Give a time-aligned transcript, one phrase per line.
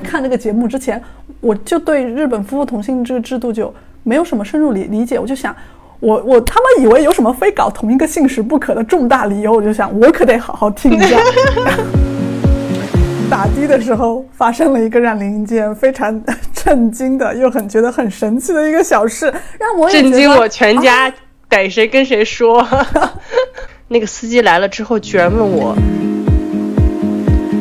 [0.00, 1.00] 看这个节目之前，
[1.40, 3.72] 我就对日本夫妇同姓这个制度就
[4.02, 5.18] 没有什么深入理理解。
[5.18, 5.54] 我就想，
[6.00, 11.18] 我我他们以为有什么非搞同一个姓氏不可的重大理由，我就想我可得好好听一下。
[13.30, 16.20] 打的的时候发生了一个让林健非常
[16.52, 21.12] 震惊的，又很觉得很神奇的一个小事，让我震惊我全家，
[21.48, 22.66] 逮谁跟谁说。
[23.86, 25.76] 那个司机来了之后，居然问我。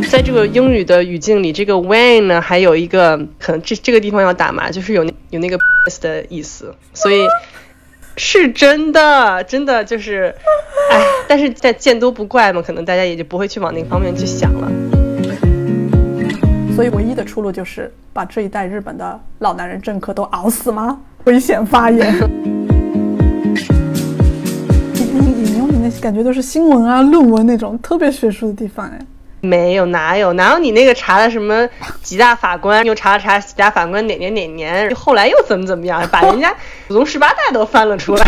[0.10, 5.56] 在这个英语的语境里，这个 when 呢，还有一个可能这这个地方要打码，就是有那有那个
[6.02, 7.28] 的意思，所以
[8.18, 10.34] 是真的，真的就是，
[10.90, 14.68] 哎，但是在见多不怪嘛，可能大家也就不会去往那个方面去想了。
[16.76, 21.00] 所以唯一的出路就是把这一代日本的老男人政客都熬死吗？
[21.26, 22.16] 危险发言。
[24.98, 29.00] 引用你那些感觉都是新闻啊、论文那种特别学术的地方哎。
[29.42, 31.68] 没有，哪有哪有你那个查的什么
[32.02, 36.54] 几大法官， 又查了查几大法官哪年哪年，后来又怎么怎么样， 把人家
[36.88, 38.26] 祖宗十八代都翻了出来，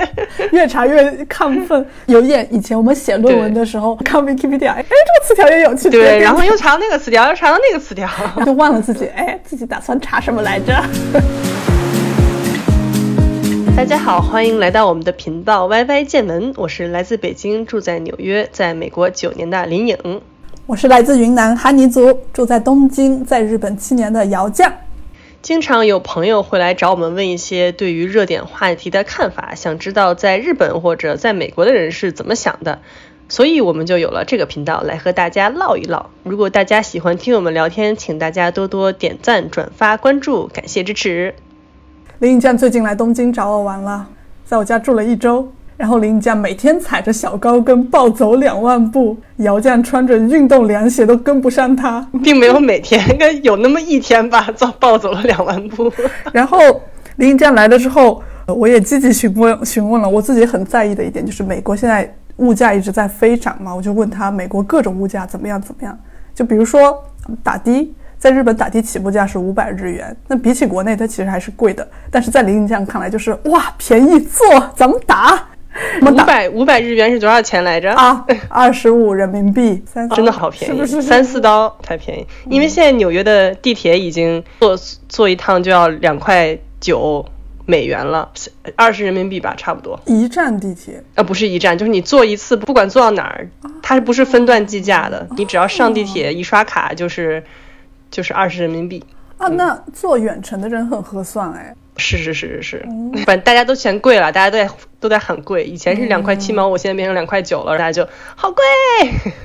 [0.52, 1.86] 越查越亢奋。
[2.06, 5.90] 有点以前我们写论文的时候看 Wikipedia，哎，这个词条也有趣。
[5.90, 8.08] 对，然后又查到那个词条，又查到那个词条，
[8.44, 10.82] 就忘了自己，哎，自己打算查什么来着？
[13.76, 20.20] 大家好，欢迎来到我们的频道 YY 见闻，我是来自北京，住在纽约，在美国九年的林颖。
[20.66, 24.72] 我是来自云南哈尼族，住在东京，在日本七年的姚酱。
[25.42, 32.78] 经常有朋友会来找我们问一些对于热点话题的看法，想知道在日本或者在美国的人是怎么想的，
[33.28, 36.08] 所以我们就有了这个频道来和大家唠一唠。
[36.22, 41.34] 如果大家喜欢听我们聊天，请大家多多点赞、转发、关注，感谢支持。
[42.20, 44.08] 林酱最近来东京找我玩了，
[44.46, 45.52] 在我家住了一周。
[45.76, 55.92] 然后林酱每天踩着小高跟暴走两万步，姚酱穿着运动凉鞋都跟不上他，并没有每天，应该有那么一天吧，走暴走了两万步。
[56.32, 56.58] 然后
[57.16, 65.98] 林酱来了之后，我也积极询问询问了我自己很在意的一点，就是美国现在物价一直在飞涨嘛，我就问他美国各种物价怎么样怎么样，
[66.34, 67.02] 就比如说
[67.42, 74.46] 打的，在日本打的起步价是五百日元，那比起国内它其实还是贵的，但是在林酱看来就是哇便宜，坐
[74.76, 75.42] 咱们打。
[76.02, 78.24] 五百五百日元是多少钱来着啊？
[78.48, 79.82] 二十五人民币，
[80.14, 82.26] 真的好便宜，是不是三四刀太便宜？
[82.48, 84.76] 因为现在纽约的地铁已经坐
[85.08, 87.24] 坐一趟就要两块九
[87.66, 88.30] 美元了，
[88.76, 89.98] 二十人民币吧，差不多。
[90.04, 93.48] 一站地铁啊，不是一站，就是你坐一次，不管坐到哪儿，
[93.82, 95.26] 它是不是分段计价的？
[95.36, 97.42] 你只要上地铁一刷卡，就是
[98.10, 99.02] 就是二十人民币
[99.38, 99.48] 啊。
[99.48, 101.74] 那坐远程的人很合算哎。
[101.96, 102.88] 是是是是是，
[103.24, 104.68] 反正大家都嫌贵了，大家都在
[104.98, 105.64] 都在喊贵。
[105.64, 108.64] 以前是两块七毛五，现在变成两块九了，大家就好贵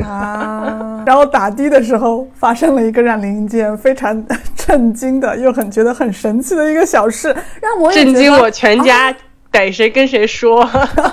[0.04, 1.04] 啊。
[1.06, 7.28] 然后打的的时候发生了一个让林健非常震惊的，又很觉得很神奇的一个小事，
[7.62, 9.16] 让我震惊我全家，
[9.52, 10.68] 逮谁跟谁说。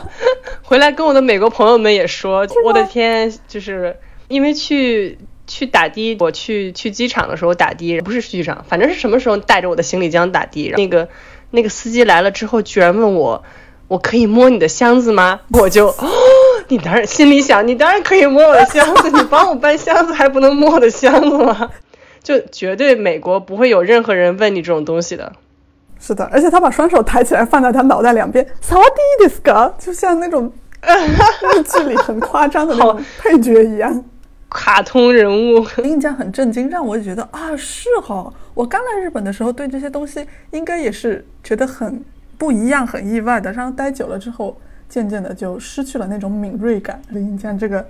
[0.63, 3.95] 回来跟我的美国朋友们也说，我的天，就是
[4.29, 5.19] 因为去。
[5.49, 10.73] 去打的，我去去机场的时候打的，不是去机场，反正是什么时候带着我的行李箱打的。
[10.77, 11.09] 那个
[11.51, 13.43] 那个司机来了之后，居然问我，
[13.89, 15.41] 我可以摸你的箱子吗？
[15.53, 16.09] 我就，哦
[16.69, 21.71] 你当然心里想，你当然可以摸我的箱子，你帮我搬箱子还不能摸我的箱子吗？
[22.23, 25.33] 就绝对美国不会有任何人问你这种东西的。
[26.01, 29.41] 是的，而且他把双手抬起来放在他脑袋两边，扫地的 s
[29.79, 30.53] 就像那种
[30.83, 34.05] 日剧里很夸张的那种配角一样。
[34.49, 42.03] 卡通人物， 印象很震惊，让我觉得啊，是哈，我刚来日本的时候对这些东西应该也是觉得很
[42.39, 44.57] 不一样、很意外的，然后待久了之后，
[44.89, 47.01] 渐渐的就失去了那种敏锐感。
[47.11, 47.87] 林江这个。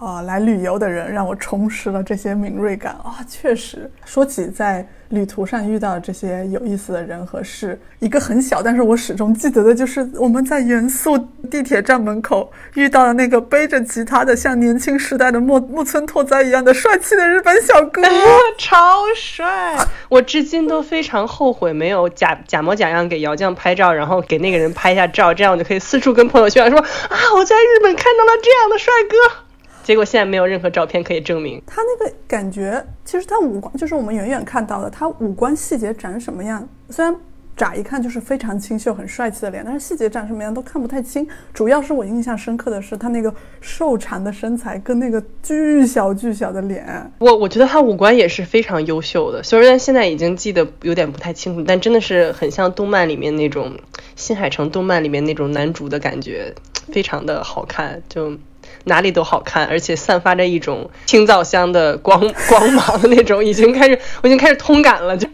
[0.00, 3.20] 啊，来旅游的人让我重拾了这些敏锐感啊！
[3.28, 11.18] 确实，说起在旅途上遇到这些有意思的人和事，一个很小，但是我始终记得的就是我们在元素
[11.50, 18.00] 地铁站门口遇到了那个背着吉他的，像年轻时代的木木村拓哉一样的帅气的日本小哥，
[18.56, 19.76] 超帅！
[20.08, 29.49] 我至今都非常后悔没有假假模假样给姚酱拍照，然后给那个人拍一下照，这样我就可以四处跟朋友炫耀说啊，我在日本看到了这样的帅哥。
[29.90, 32.80] 结果现在没有任何照片可以证明他那个感觉。
[33.04, 36.64] 其实他五官就是我们远远看到的，他五官细节长什么样？
[36.90, 37.12] 虽然
[37.56, 41.26] 乍一看就是非常清秀、很帅气的脸，但是细节长什么样都看不太清。
[41.52, 46.86] 主要是我印象深刻的是他那个瘦长的身材跟那个巨小巨小的脸。
[47.18, 53.76] 我我觉得他五官也是非常优秀的，虽然现在已经记得有点不太清楚，但真的是很像动漫里面那种
[54.14, 56.54] 新海诚动漫里面那种男主的感觉，
[56.92, 58.00] 非常的好看。
[58.08, 58.38] 就。
[58.84, 65.28] 哪里都好看，而且散发着一种青皂香的光光芒的那种，已经开始 我已经开始通感了，就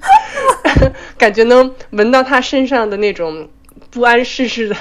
[1.18, 3.48] 感觉能闻到他身上的那种
[3.90, 4.74] 不谙世事的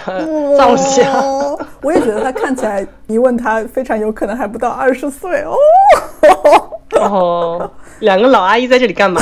[0.57, 1.57] 皂香。
[1.81, 5.55] 我也觉得他看起来，你问他非常有可能还不到二十岁哦。
[6.99, 9.21] 哦，两个老阿姨在这里干嘛？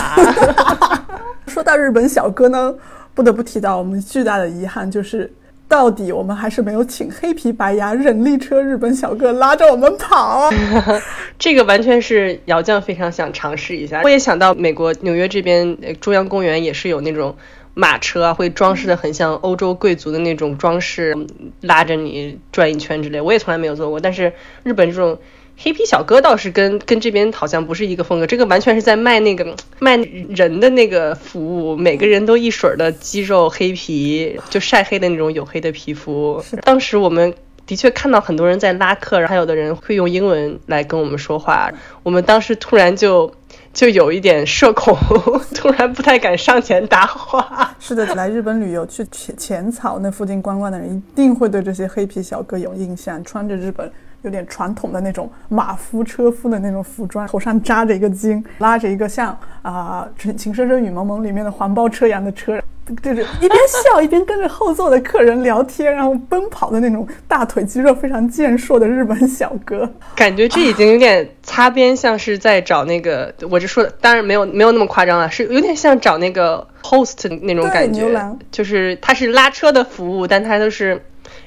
[1.47, 2.73] 说到日本小哥呢，
[3.13, 5.31] 不得不提到我们巨大的遗憾，就是
[5.73, 10.47] 到底我们还是没有请黑皮白牙人力车日本小哥拉着我们跑。
[11.39, 14.03] 这个完全是姚酱非常想尝试一下。
[14.03, 17.35] 我也想到美国纽约这边中央公园也是有那种
[17.73, 21.17] 马车，会装饰的很像欧洲贵族的那种装饰，
[21.61, 23.19] 拉着你转一圈之类。
[23.19, 24.31] 我也从来没有坐过，但是
[24.61, 25.17] 日本这种。
[25.55, 36.43] 黑皮小哥倒是跟跟这边好像不是一个风格，这个完全是在卖那个卖人的那个服务，每个人都一水儿的肌肉黑皮，就晒黑的那种黝黑的皮肤。
[36.63, 37.33] 当时我们
[37.65, 41.71] 的确看到很多人在拉客，然后还有的人会用英文来跟我们说话，
[42.01, 43.31] 我们当时突然就
[43.71, 44.97] 就有一点社恐，
[45.55, 47.73] 突然不太敢上前搭话。
[47.79, 53.89] 是的，来日本旅游去浅浅草那附近观光的人，一定会对这些黑皮小哥有印象，穿着日本。
[54.23, 62.59] 有点传统的那种马夫车夫的那种服装，头上扎着一个巾，拉着一个像啊《情深深雨蒙蒙》里面的黄包车一样的车，
[63.01, 78.09] 就是一边笑一边跟着后座的客人聊天，然后奔跑的那种大腿肌肉非常健硕的日本小哥，感觉这已经有点擦边，像是在找那个，我这说的当然没有没有那么夸张了，是有点像找那个 host 那种感觉，
[78.51, 81.03] 就是他是拉车的服务，但他都是。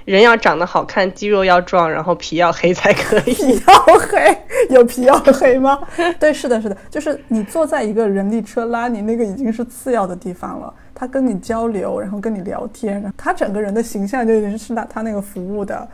[0.06, 3.34] 人要长得好看，肌肉要壮，然后皮要黑才可以。
[3.34, 4.38] 皮 要黑，
[4.70, 5.78] 有皮要黑吗？
[6.20, 10.72] 对，是的，是的，就是你坐在一个人力车拉你那个已经是次要的地方了。
[10.94, 15.86] 他跟你交流，然后跟你聊天，他整个人的形象就已经是他他那个服务的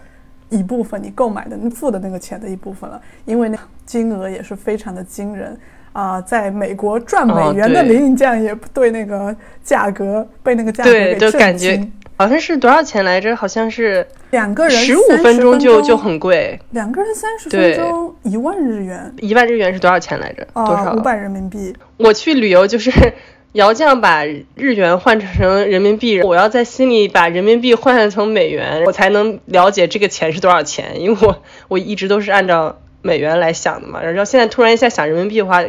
[0.50, 3.00] 一部分，你购买的、你付的那个钱的一部分了。
[3.24, 5.58] 因为那金额也是非常的惊人
[5.94, 9.34] 啊，在美国赚美元的林酱也对那个
[9.64, 11.92] 价格被那个价格给震惊。
[12.22, 13.34] 好像是多少钱来着？
[13.34, 20.46] 好像是两个人十五分钟就就很贵，两个人三十分钟一万日元，一万日元是多少钱来着？
[20.54, 20.94] 多少？
[20.94, 21.74] 五百人民币。
[21.96, 22.92] 我去旅游就是
[23.54, 35.64] 姚酱把日元换成人民币，我要在心里把人民币换算成美元，我才能了解这个钱是多少钱，因为我 我一直都是按照美元来想的嘛，然后现在突然一下想人民币的话。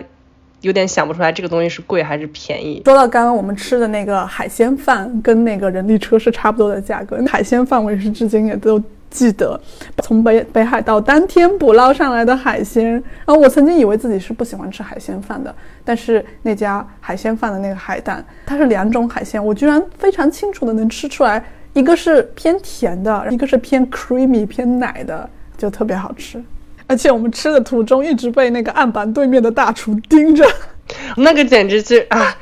[0.64, 2.82] 有点想不出来这个东西是贵还是便宜。
[2.86, 7.22] 说到刚刚我们吃的那个海鲜饭，跟那个人力车是差不多的价格。
[7.28, 9.60] 海鲜饭我也是至今也都记得，
[10.02, 12.92] 从北北海道当天捕捞上来的海鲜。
[12.94, 21.44] 然后我曾经以为自己是不喜欢吃海鲜饭的，但是那家海鲜饭的那个海胆，它是两种海鲜，我居然非常清楚的能吃出来，
[21.74, 26.42] 一个是偏甜的，一个是偏 creamy 偏奶的，就特别好吃。
[26.94, 30.48] 而且我们吃的途中一直被那个案板对面的大厨盯着，
[31.18, 32.38] 那个简直是啊！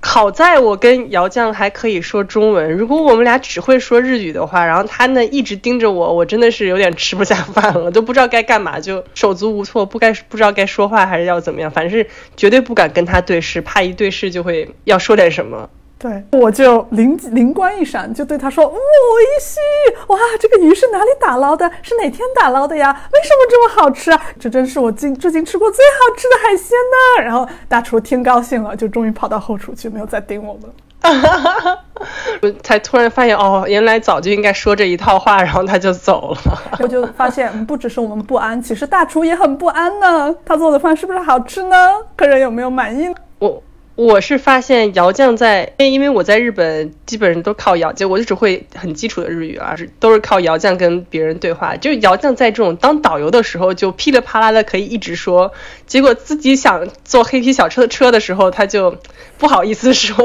[0.00, 15.70] 好在我跟姚酱还可以说中文，如果我们俩只会说日语的话，然后他呢一直盯着我，我真的是有点吃不下饭了，都不知道该干嘛，就手足无措，不该不知道该说话还是要怎么样，反正是绝对不敢跟他对视，怕一对视就会要说点什么。
[16.02, 19.60] 对，我就灵灵光一闪，就对他说：“哦，一西，
[20.08, 21.70] 哇，这个鱼是哪里打捞的？
[21.80, 22.90] 是哪天打捞的呀？
[23.12, 24.20] 为什么这么好吃啊？
[24.40, 30.62] 这真是我今至今吃过最好吃的海鲜呢！”然后大厨听高兴了，就终于跑到后厨去，没有再盯我们。
[32.42, 36.58] 我才突然发现，哦，原来早就应该说这一套话，然后他就走了。
[36.80, 40.34] 我就发现，不只是我们不安，其实大厨也很不安呢。
[40.44, 41.76] 他做的饭是不是好吃呢？
[42.16, 43.08] 客人有没有满意？
[43.38, 43.62] 我。
[43.94, 51.76] 我是发现姚酱在，因为我在日本基本上都靠姚就，我就只会很基础的日语啊，是都是靠姚酱跟别人对话。
[51.76, 55.52] 就是姚酱在这种当导游的时候，就噼里啪啦的可以一直说，
[55.86, 58.96] 结果自己想坐黑皮小车的车的时候，他就
[59.36, 60.16] 不好意思说。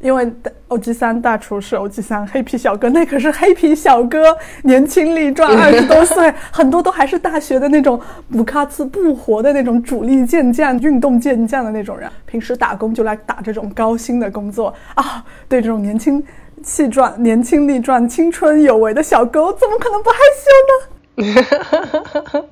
[0.00, 0.32] 因为
[0.68, 8.00] 欧吉桑大厨是欧吉桑黑皮小哥，那可是黑皮小哥，年轻力壮， 二十多岁，很多都还是大学的那种
[8.30, 15.24] 不卡兹不活的那种主力健将、运动健将的那种人，平时打工就来打这种高薪的工作啊！
[15.48, 16.22] 对这种年轻
[16.62, 20.48] 气壮、年轻力壮、青春有为的小哥，怎么可能不害羞
[22.38, 22.44] 呢？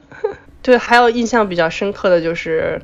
[0.62, 2.82] 对，还有印象比较深刻的就是。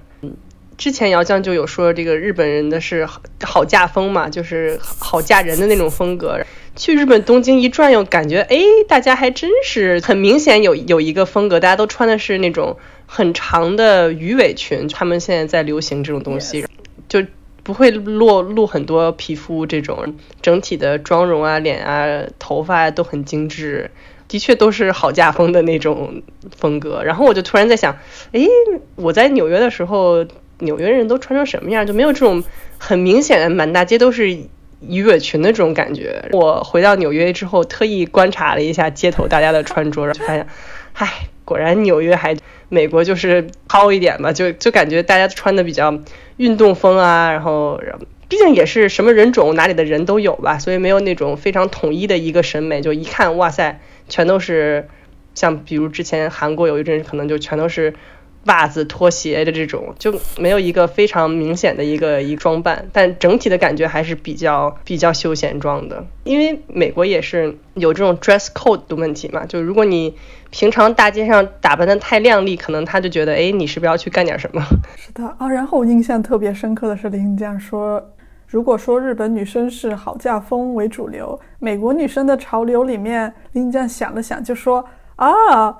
[0.82, 3.06] 之前姚酱就有说，这个日本人的是
[3.40, 6.40] 好嫁风嘛，就是好嫁人的那种风格。
[6.74, 8.58] 去日本东京一转悠，感觉哎，
[8.88, 16.66] 大家还真是很明显有有一个风格，大家都穿的是那种很长的鱼尾裙，他们现在在流行这种东西，
[17.08, 17.24] 就
[17.62, 23.92] 不会露露很多皮肤，这种整体的妆容啊、脸啊、头发都很精致。
[24.28, 26.22] 的确都是好嫁风的那种
[26.56, 27.02] 风格。
[27.04, 27.98] 然后我就突然在想，
[28.32, 28.48] 诶，
[28.96, 30.24] 我在纽约的时候，
[30.62, 31.86] 纽约人都穿成什么样？
[31.86, 32.42] 就没有这种
[32.78, 34.36] 很明显的满大街都是
[34.80, 36.28] 鱼尾裙的这种感觉。
[36.32, 40.46] 我回到纽约之后，特意观察了一下街头大家的穿着，就发现，
[40.94, 42.36] 唉，果然纽约还
[42.68, 46.00] 美国就是 糙一点吧，就就感觉大家穿的比较
[46.36, 47.80] 运动风啊，然后。
[48.28, 53.78] 毕竟也是什么人种哪里的人都有吧，所以没有那种非常统一的一个审美，就一看哇塞，
[54.08, 54.88] 全都是
[55.34, 57.92] 像比如之前韩国有一阵可能就全都是
[58.46, 66.04] 袜子拖鞋的这种，就没有一个非常明显的一个一装扮，但整体的感觉还是比较比较休闲装的。
[66.24, 70.16] 因为美国也是有这种 dress code 的问题嘛，就如果你
[70.50, 74.62] 平常大街上打扮的太靓丽，可能他就觉得哎你是不是要去干点什么？
[74.96, 78.02] 是的啊，然后我印象特别深刻的是林这样说。
[78.48, 84.84] 如果说日本女生是好嫁风为主流，美国女生的潮流里面，林酱想了想就说
[85.16, 85.74] ：“啊，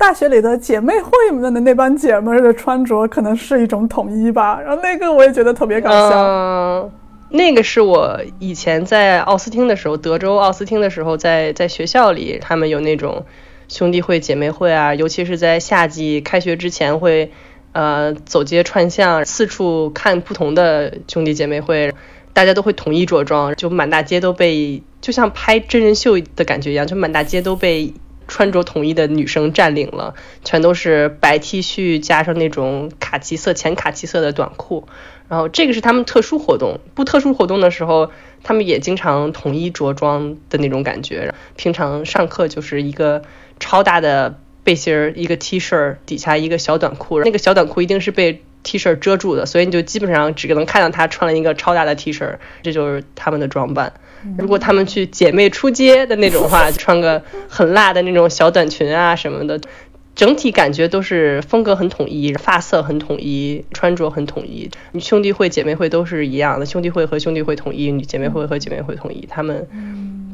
[0.00, 6.24] 大学里的姐妹会们的那帮姐妹的穿着可能是一种统一吧。”然后那个我也觉得特别搞笑。
[6.24, 6.90] 嗯，
[7.28, 13.26] 那个是我以前在奥斯汀的时候，德州奥斯汀的时候，在在学校里，他们有那种
[13.68, 17.30] 兄弟会、姐妹会啊，尤其是在夏季开学之前会。
[17.72, 21.94] 呃，走街串巷，四处看不同的兄弟姐妹会，
[22.32, 27.94] 大家都会统一着装，就满大街都被就像拍真人秀的感觉一样，就满大街都被
[28.30, 34.86] 穿着统一的女生占领了，全都是白 T 恤加上那种卡其色、浅卡其色的短裤，
[35.28, 38.10] 然后这个是他们特殊活动，不特殊活动的时候，
[38.42, 43.20] 他们也经常统一着装的那种感觉，平常上课就是一个
[43.58, 44.38] 超大的。
[44.62, 53.92] 背心儿一个 T 恤底下一个小短裤，那个小短裤一定是被 T 恤遮住的，所以你就基本上只能看到她穿了一个超大的 T 恤，这就是他们的装扮。
[54.36, 59.58] 如果他们去姐妹出街的那种话，穿个很辣的那种小短裙啊什么的，
[60.14, 64.70] 整体感觉都是风格很统一，发色很统一，穿着很统一。
[64.92, 69.66] 你兄弟会、姐妹会都是一样的，兄弟会和兄弟会统一，女姐妹会和姐妹会统一，他们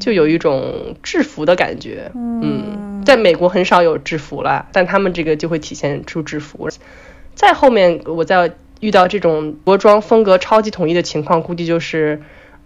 [0.00, 3.02] 就有一种制服的感觉，嗯。
[3.06, 6.68] 在美国很少有制服了，但他们这个就会体现出制服。
[7.36, 12.20] 再后面，我在遇到这种着装风格超级统一的情况，估计就是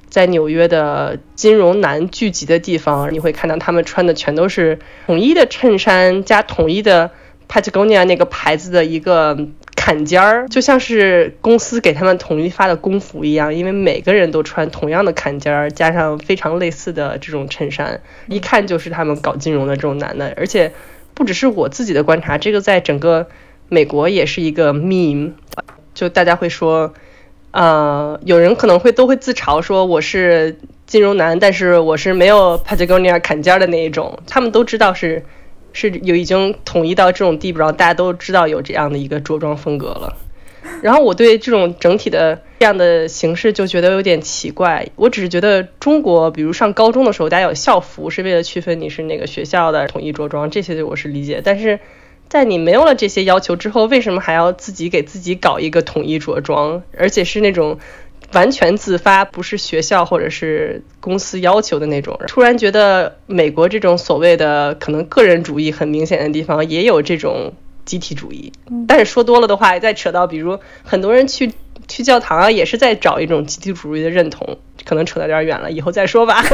[0.09, 7.11] 在纽约的金融男聚集的地方，你会看到他们穿的全都是统一的衬衫加统一的
[7.47, 9.37] Patagonia 那个牌子的一个。
[9.77, 20.35] 坎肩儿就像是公司给他们统一发的工服一样，因为每个人都穿同样的坎肩儿，加上非常类似的这种衬衫，一看就是他们搞金融的这种男的。
[20.37, 20.75] 而且
[21.15, 23.29] 不只是我自己的观察，这个在整个
[23.71, 25.33] 美国也是一个 meme，
[25.95, 26.93] 就大家会说，
[27.53, 35.25] 呃，有人可能会都会自嘲说我是金融男，但是我是没有 Patagonia 坎肩的那一种，他们都知道是。
[35.73, 40.17] 是有已经统一到这种地步，然后大家都知道有这样的一个着装风格了。
[40.83, 44.89] 然后我对这种整体的这样的形式就觉得有点奇怪。
[44.97, 51.41] 我只是觉得中国，比如上高中的时候，大家有校服是为了区分你是哪个学校的统一着装，这些我是理解。
[51.45, 51.79] 但是
[52.31, 57.79] 在你没有了这些要求之后，为什么还要自己给自己搞一个统一着装，而且是那种？
[58.33, 62.17] 完全自发，不是学校或者是公司要求的那种。
[62.29, 67.53] 突然觉得美国这种所谓的可能个人主义很明显的地方，也有这种
[67.85, 68.53] 集体主义。
[68.87, 71.53] 但是说多了的话，再扯到比如很多人去。
[71.89, 76.43] 去教堂啊，也是在找一种集体主义的认同，可能扯得有点远了，以后再说吧。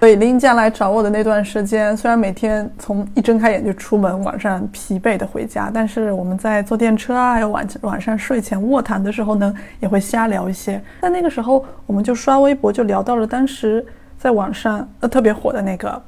[0.00, 10.82] 所以林家来找我的那段时间，虽然每天从一睁开眼就出门，晚上疲惫的回家，但是我们在坐电车啊，还有晚晚上睡前卧谈的时候呢，也会瞎聊一些。
[11.02, 13.84] 在那个时候，我们就刷微博，就聊到了当时
[14.18, 16.02] 在网上呃特别火的那个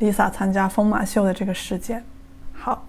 [0.00, 2.02] Lisa 参加疯马秀的这个事件。
[2.52, 2.86] 好。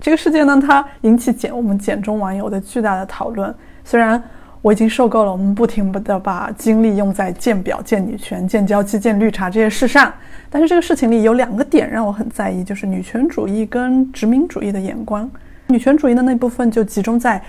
[0.00, 3.52] 这个事件呢，它引起简我们简中网友的巨大的讨论。
[3.84, 4.22] 虽然
[4.62, 10.12] 我已经受够了我们不停的把精力用在建表、建女权、鉴娇妻、鉴绿茶这些事上，
[10.48, 15.28] 但是这个事情里有两个点让我很在意，就是女权主义跟殖民主义的眼光。
[15.66, 17.42] 女权主义的那部分就集中在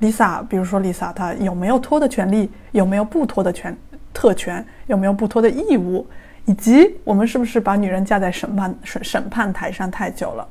[0.00, 3.76] Lisa，比如说 Lisa 她有没有脱的权利，有没有不脱的权
[4.14, 6.06] 特权，有没有不脱的义务，
[6.46, 10.48] 以及我们是不是把女人架在审判审审判台上太久了。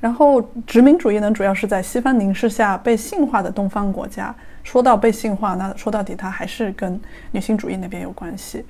[0.00, 4.34] 然后殖民主义呢，主要是在西方凝视下被性化的东方国家。
[4.62, 7.00] 说到被性化，那说到底它还是跟
[7.30, 8.64] 女性主义那边有关系。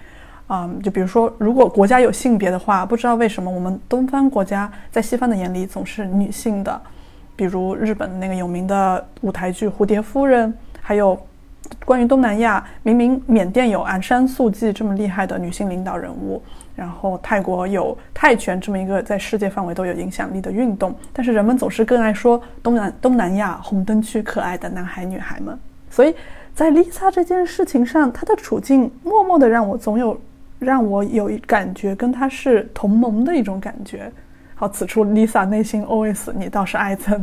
[0.48, 6.78] 嗯，就比如说，如果国家有性别的话，不知道为什么我们东方国家在西方的眼里总是女性的。
[7.34, 11.18] 比如日本那个有名的舞台剧《蝴蝶夫人》，还有
[11.86, 16.42] 关于东南亚，明明缅甸有昂山素季这么厉害的女性领导人物，
[16.76, 25.58] 然后泰国有泰拳这么一个在世界范围都有影响力的运动，但是人们总是更爱说东南东南亚红灯区可爱的男孩女孩们。
[25.92, 26.12] 所以
[26.54, 30.18] 在 Lisa 这件事情上，她的处境默默的让我总有
[30.58, 34.10] 让我有一感觉跟她是同盟的一种感觉。
[34.54, 37.22] 好，此处 Lisa 内心 OS：你倒是爱憎。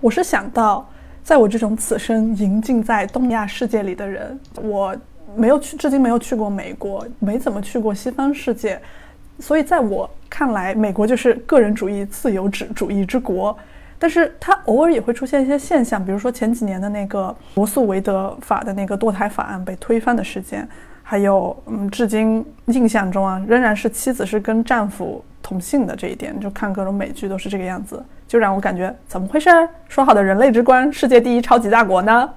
[0.00, 0.88] 我是想到，
[1.22, 4.96] 在我这种此生淫浸在东亚世界里的人，我。
[5.34, 8.80] 没有去，至今没有去过美国，没怎么去过西方世界，
[9.38, 13.54] 所以在我看来，美国就是个人主义、自由主主义之国。
[13.98, 20.68] 但是它偶尔也会出现一些现象，比如说前几年的那个罗素韦德法的那个堕胎法案被推翻的事件，
[21.02, 29.68] 还有嗯，至今印象中啊，仍然是妻子是跟丈夫同姓的这一点，就看各种美剧都是这个样子，就让我感觉怎么回事儿？
[29.88, 32.30] 说好的人类之光，世界第一超级大国呢？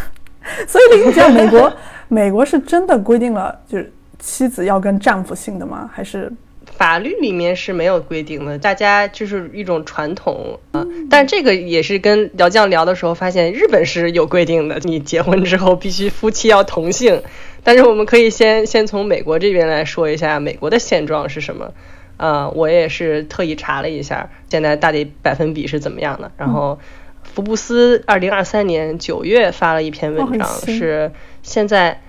[0.66, 1.72] 所以你讲美国，
[2.08, 5.88] 美国是真的规定了，就是妻子要跟丈夫姓的吗？
[5.92, 6.32] 还是
[6.80, 8.58] 法律里面是没有规定的？
[8.58, 10.86] 大家就是一种传统啊。
[11.10, 17.22] 但这个也是跟姚酱聊的时候发现，日本是有规定的，你结婚之后必须夫妻要同姓。
[17.62, 21.70] 但是我们可以先先从美国这边来说一下美国的现状是什么。
[22.16, 26.78] 啊，我也是特意查了一下，现在大体百分比是怎么样的，然后。
[27.22, 32.00] 福布斯二零二三年九月发了一篇文章，是现在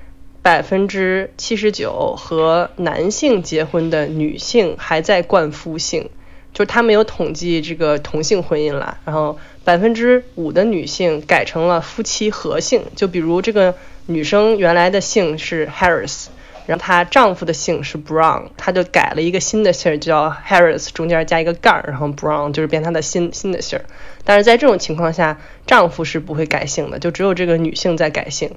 [0.42, 6.10] 百分之七十九和男性结婚的女性还在冠夫姓，
[6.54, 8.98] 就是他没有统计这个同性婚姻了。
[9.06, 13.76] 然后百分之五的女性改成了夫妻合姓，就比如这个
[14.08, 16.28] 女生原来的姓是 Harris。
[16.68, 23.80] 然后她丈夫的姓是 Brown，她就改了一个新的姓儿叫 Harris，中间加一个杠，然后 Brown 就是变她的新新的姓。
[24.24, 28.52] 但是在这种情况下，丈夫是不会改姓的，就只有这个女性在改姓。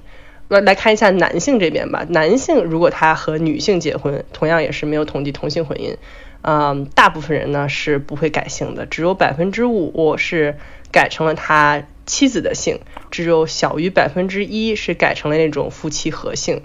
[0.47, 5.95] 来来看一下男性这边吧，男性如果他和女性结婚，同样也是没有统计同性婚姻，
[6.41, 10.57] 嗯，大部分人呢是不会改姓的，只有百分之五是
[10.91, 16.61] 改成了他妻子的姓，只有小于百分之一是改成了那种夫妻合姓。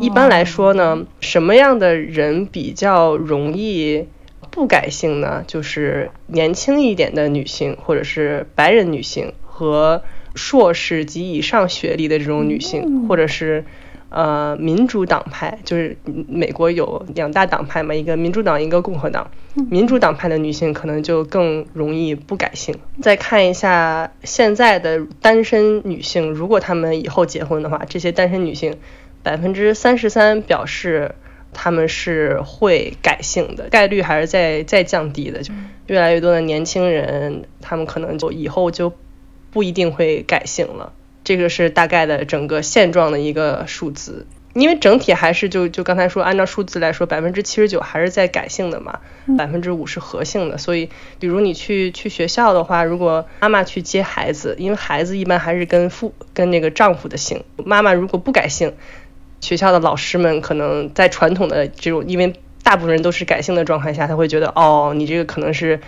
[0.00, 4.06] 一般来说呢，什么样的人比较容易
[4.50, 5.44] 不改姓呢？
[5.46, 10.02] 就是年轻一点的女性，或者是白人女性和
[10.38, 13.64] 硕士及以上学历的这种女性，或者是
[14.08, 15.98] 呃民主党派，就是
[16.28, 19.30] 美国有两大党派嘛，一个民主党，一个共和党。
[19.68, 22.74] 民主党派的女性可能就更容易不改姓。
[23.02, 28.74] 再看一下现在的单身女性，如果她们以后结婚的话，这些单身女性。
[29.20, 31.16] 百分之三十三表示
[31.52, 35.42] 他们是会改姓的，概率还是在在降低的。
[35.42, 35.52] 就
[35.88, 38.92] 越来越多的年轻人，他们可能就以后就
[39.50, 40.92] 不一定会改姓了。
[41.24, 44.26] 这个是大概的整个现状的一个数字。
[44.54, 48.98] 因为整体还是就就刚才说，按照数字来说，百分之七十九还是在改姓的嘛，
[49.36, 50.58] 百分之五是合姓的。
[50.58, 50.88] 所以，
[51.20, 58.74] 比如你去去学校的话，如果妈妈去接孩子，因为孩子一般还是跟父跟那个丈夫的姓，妈妈如果不改姓。
[59.40, 62.32] 学校的老师们可能在传统的这种，因为
[62.64, 65.78] 大部分人都是改姓的状态下，他会觉得哦，你这个可能是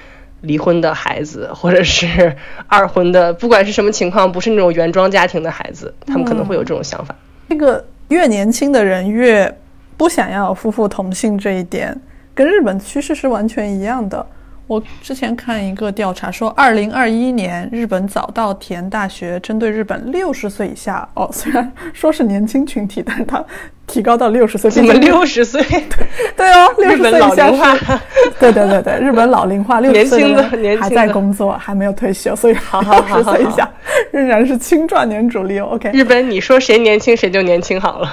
[0.43, 2.35] 离婚的孩子，或者是
[2.67, 7.15] 二婚的，不管是什么情况，不是那种原装家庭的孩子，他们可能会有这种想法。
[7.49, 9.53] 这个越年轻的人越
[9.97, 12.01] 不想要夫妇同姓这一点，
[12.35, 14.25] 跟日本趋势是完全一样的。
[14.71, 23.45] 我之前看一个调查说，二零二一年日本早稻田大学针对日本六十岁以下哦，虽然说是年轻群体，但是它
[23.89, 24.71] 提高到六十岁。
[24.71, 25.61] 怎么六十岁？
[25.61, 25.81] 对
[26.39, 27.99] 对哦，六十岁以下是。
[28.39, 30.41] 对对对对，日本老龄化，六十岁的
[30.81, 33.69] 还在工作，还没有退休，所以六十岁以下
[34.13, 35.59] 仍然是青壮年主力。
[35.59, 38.09] OK，日本你说谁年轻谁就年轻好了，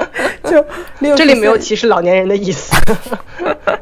[0.44, 0.62] 就
[1.16, 2.76] 这里没有歧视老年人的意思。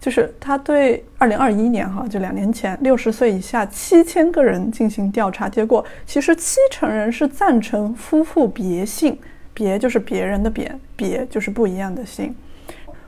[0.00, 9.18] 就是他对二零二一年哈，就两年前六十岁以下七千个人进行调查，结果其实七成人是赞成夫妇别姓，
[9.52, 12.34] 别就是别人的别，别就是不一样的姓。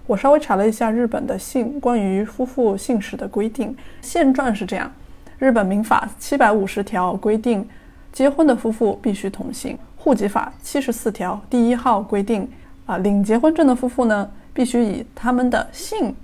[0.07, 4.93] 我稍微查了一下日本的姓关于夫妇姓氏的规定，现状是这样：
[5.39, 7.67] 日本民法七百五十条规定，
[8.13, 12.47] 结婚的夫妇必须同姓；户籍法七十四条第一号规定，
[12.85, 16.15] 啊，领结婚证的夫妇呢，必须以他们的姓。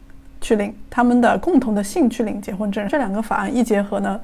[0.41, 4.21] 去领他们的共同的姓去领结婚证，这两个法案一结合呢，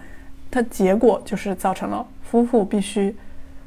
[0.50, 3.14] 它结果就是造成了夫妇必须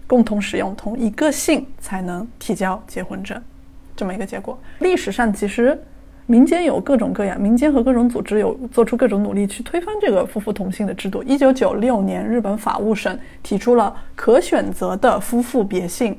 [0.07, 3.41] 共同使用同一个姓才能提交结婚证，
[3.95, 4.57] 这么一个结果。
[4.79, 5.77] 历史上其实
[6.25, 11.21] 民间有各种各样，民间和各种组织有做出各种努力去推翻这个夫妇同姓的制度。
[11.23, 16.17] 一九九六年，日本法务省提出了可选择的夫妇别姓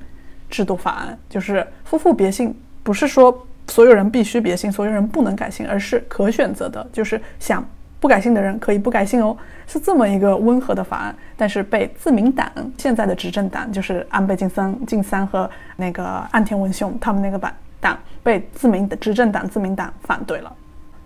[0.50, 3.46] 制度法案，就是夫妇别姓不是说。
[3.68, 7.64] 所有人必须别姓，所有人不能改姓，而是可选择的，就是想
[8.00, 11.14] 不改姓的人可以不改姓哦，是这么一个温和的法案。
[11.36, 20.52] 但是被自民党现在的执政党，就是安倍晋三、晋三和那个岸田文雄他们那个版党被自民的执政党自民党反对了，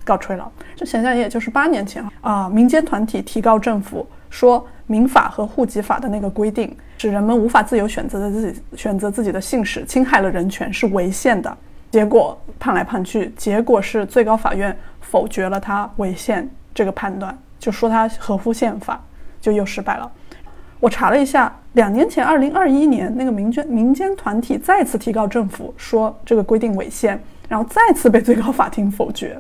[0.04, 0.50] 告吹了。
[0.76, 11.56] 这想想也就是八年前啊，民间团体提告政府说，民法和户籍法的那个规定使人们无法自由选择的自己选择自己的姓氏，侵害了人权，是违宪的。
[11.92, 18.98] 结果判来判去，结果是最高法院否决了他违宪这个判断，就说他合乎宪法，
[19.42, 20.10] 就又失败了。
[20.80, 29.38] 我查了一下，两年前，二零二一年，那个民间民间团体再次提告政府，说这个规定违宪，然后再次被最高法庭否决。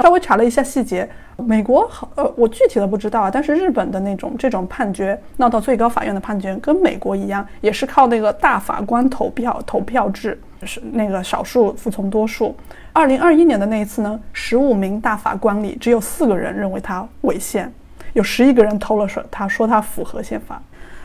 [0.00, 10.40] 稍微查了一下细节，美国好呃，我具体的不知道啊，但是日本的那种这种判决闹到最高法院的判决，跟美国一样，也是靠那个大法官投票投票制。
[10.66, 12.54] 是那个少数服从多数。
[12.92, 17.72] 二零二一年的那一次呢，十五名大法官里只有四个人认为他违宪，
[18.12, 20.60] 有十一个人投了手，他说他符合宪法，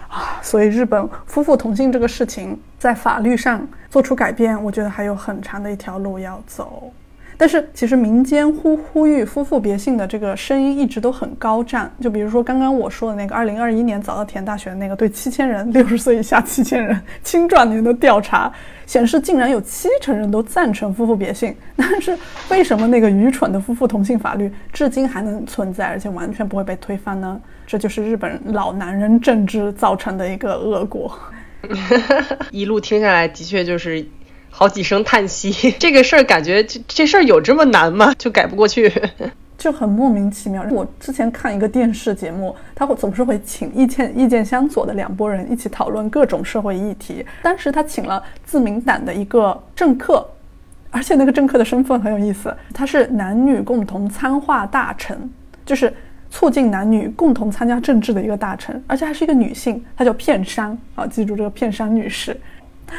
[0.07, 6.91] 啊，所以日本夫妇同性这个事情在法律上做出改变，我觉得还有很长的一条路要走。
[7.35, 18.51] 但是其实民间呼呼吁夫妇别姓的这个声音一直都很高涨，就比如说刚刚我说的那个二零二一年早稻田大学的那个对七千人六十岁以下七千人青壮年的调查
[18.85, 21.55] 显示，竟然有七成人都赞成夫妇别姓。
[21.75, 22.17] 但是
[22.49, 27.39] 为什么那个愚蠢的夫妇同性法律至今还能存在，而且完全不会被推翻呢？
[27.65, 31.17] 这就是日本老男人政治造成的一个恶果。
[32.51, 34.05] 一路听下来，的确就是。
[34.55, 38.13] 好几声叹息， 这个事儿感觉这这事儿有这么难吗？
[38.19, 38.87] 就改不过去，
[39.63, 40.61] 就很莫名其妙。
[40.69, 47.25] 我之前看一个电视节目，他会总是会请意见意见相左的两拨人一起讨论各种社会议题。
[47.41, 50.27] 当时他请了自民党的一个政客，
[50.91, 55.17] 而且那个政客的身份很有意思，他是男女共同参化大臣，
[55.65, 55.93] 就是
[56.29, 62.37] 促进男女共同参加政治的一个大臣，而且还是一个女性，她叫片山啊，记住这个片山女士。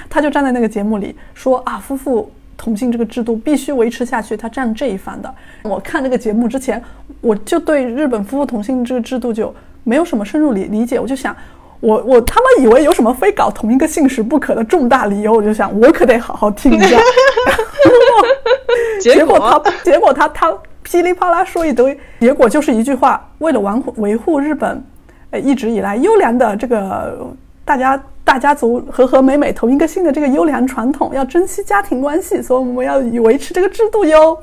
[0.09, 5.33] 他就站在那个节目里说啊，夫妇同性这个制度必须维持下去，他站这一方的。
[5.63, 6.83] 我看这个节目之前，
[7.21, 11.01] 我就对日本夫妇同性这个制度就没有什么深入理理解。
[11.01, 11.35] 我就想，
[11.81, 16.99] 我我他妈以为有什么非搞同一个姓氏不可的重大理由，我就想我可得好好听一下。
[19.01, 24.83] 结果他结果他他噼里啪啦说一堆，结果就是一句话：为了维护维护日本，
[25.31, 27.29] 呃一直以来优良的这个
[27.65, 28.03] 大家。
[28.27, 34.37] 大家族和和美美同一个姓的这个优良传统，要珍惜家庭关系，所以我们要维持这个制度哟。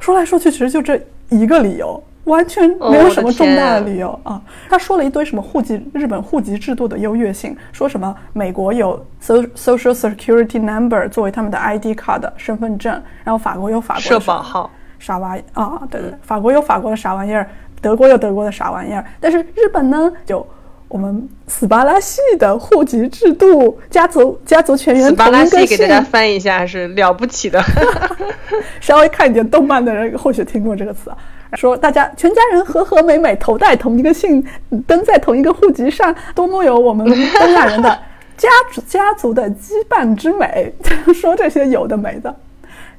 [0.00, 4.40] 说来说去，其实就这一个理由，完全没有什么重大的理由啊。
[4.66, 12.90] 他说了一堆什么户籍，日本户籍制度的优越性，说什么美国有 social security number 作为他们的 ID card 身份证，
[13.24, 15.82] 然后法国有法国社保号，啥玩意啊？
[15.90, 17.46] 对对，法国有法国的啥玩意儿，
[17.82, 20.44] 德国有德国的啥玩意儿，但是日本呢就。
[20.92, 27.58] 我们斯巴拉系的户籍制度，家族家族全员斯巴拉系给大家翻译一下是了不起的。
[28.78, 31.10] 稍微看一点动漫的人或许听过这个词，
[31.54, 34.44] 说大家全家人和和美美，头戴同一个姓，
[34.86, 37.98] 登在同一个户籍上，多么有我们东亚人的
[38.36, 40.74] 家族家族的羁绊之美。
[41.14, 42.36] 说这些有的没的。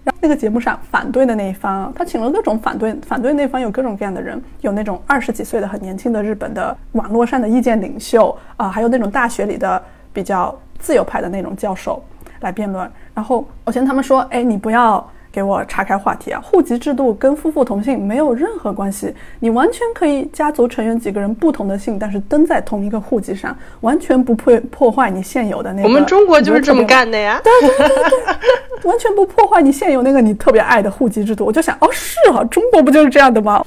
[0.04, 12.04] 然后那个节目上反对的那一方，他请了各种反对反对那方有各种各样的人，有那种二十几岁的很年轻的日本的网络上的意见领袖啊，还有那种大学里的比较自由派的那种教授
[12.42, 12.90] 来辩论。
[13.14, 15.06] 然后我先他们说，哎，你不要。
[15.34, 16.40] 给我岔开话题啊！
[16.40, 25.88] 户籍制度跟夫妇同姓没有任何关系，你完全可以家族成员几个人不同的姓，但是登在同一个户籍上，完全不破破坏你现有的那个。
[25.88, 27.42] 我们中国就是这么干的呀！
[27.44, 31.44] 对对对对，完全不破坏你现有那个你特别爱的户籍制度。
[31.44, 33.66] 我就想，哦，是啊，中国不就是这样的吗？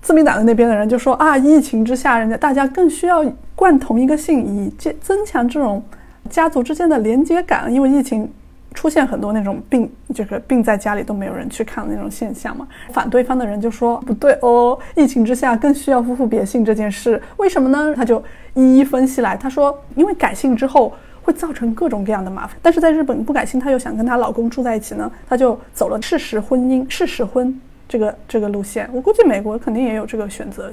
[0.00, 3.24] 自民党的那边的人就说啊，疫情之下，人家大家更需要
[3.56, 5.82] 冠同一个姓，以增增强这种
[6.30, 8.32] 家族之间的连接感，因为疫情。
[8.74, 12.68] 出现很多那种病，就是病在家里都没有人去看的那种现象嘛。
[12.92, 17.94] 反对方的人就说不对哦，疫情之下更需要夫妇别姓这件事，为什么呢？
[17.96, 18.22] 他就
[18.54, 19.36] 一一分析来。
[19.36, 22.56] 他说，因为改姓之后会造成各种各样的麻烦。
[22.62, 28.88] 但是在日本不改姓，她又想跟她老公住在一起呢，她就走了事实婚姻、事实婚这个这个路线。
[28.92, 30.70] 我估计美国肯定也有这个选择。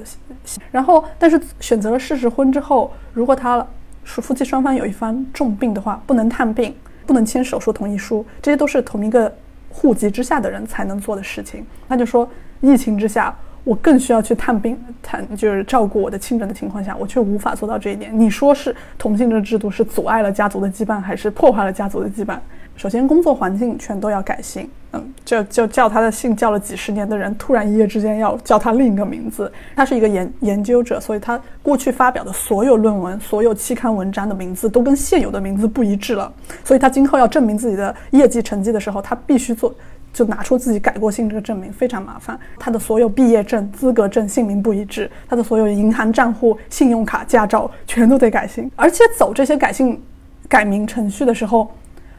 [0.70, 3.66] 然后，但是选择了事实婚之后，如果他
[4.04, 6.74] 是夫妻双方有一方重病的话，不能探病。
[7.06, 9.32] 不能签手术同意书，这些都是同一个
[9.70, 11.64] 户籍之下的人才能做的事情。
[11.86, 12.28] 那就说，
[12.60, 18.10] 疫情之下，我更需要去探病、探就是照顾我的亲人的情况下，我却无法做到这一点。
[18.18, 22.38] 你说是同性这制度是阻碍了家族的羁绊，还是破坏了家族的羁绊？
[22.76, 29.50] 首先工作环境全都要改姓，嗯，就就叫他的姓叫了几十年的人，突然一夜之间要叫他另一个名字。
[29.74, 36.32] 他是一个研研究者，所以他过去发表的所有论文、所有期刊文章的名字都跟现有的名字不一致了，
[36.64, 39.74] 所以他今后要证明自己的业绩成绩的时候，他必须做。
[40.12, 42.40] 就拿出自己改过姓这个证明，非常麻烦。
[42.58, 48.70] 他的所有毕业证、资格证姓名不一致，他的所有银行账户、信用卡、驾照全都得改姓。
[48.76, 50.00] 而且走这些改姓、
[50.48, 51.70] 改名程序的时候，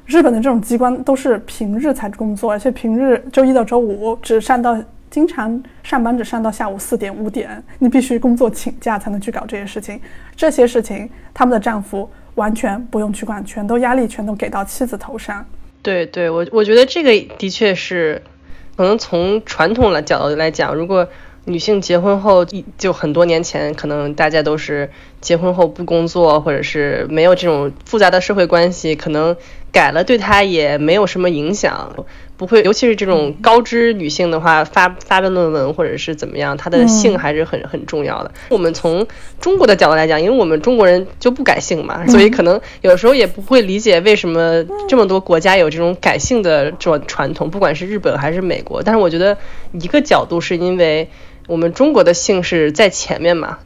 [0.08, 10.00] 日本的这种机关都是平日才工作，而且平日周一到周五只上到，经常上班只上到下午四点五点，你必须工作请假才能去搞这些事情。
[10.34, 15.46] 这些事情，他们的丈夫完全不用去管，全都压力全都给到妻子头上。
[15.82, 18.22] 对对，我我觉得这个的确是，
[18.78, 21.06] 可能从传统的角度来讲，如果
[21.47, 22.45] 女性结婚后，
[22.77, 24.89] 就很多年前，可能大家都是
[25.21, 29.36] 结婚后不工作，或者是没有这种复杂的社会关系，可能
[29.71, 32.05] 改了对她也没有什么影响。
[32.36, 38.31] 不会，尤其是这种高知女性的话，发发的论文或者是怎么样，她的性还是很很重要的。
[38.49, 39.07] 我们从
[39.39, 48.83] 中国的角度来讲，因为我们中国人就不改姓嘛，所以可能有时候也不会理解为什么这么多国家有这种改姓的这种传统，不管是日本还是美国。
[48.83, 49.36] 但是我觉得
[49.71, 51.10] 一个角度是因为
[51.47, 53.57] 我们中国的姓氏在前面嘛，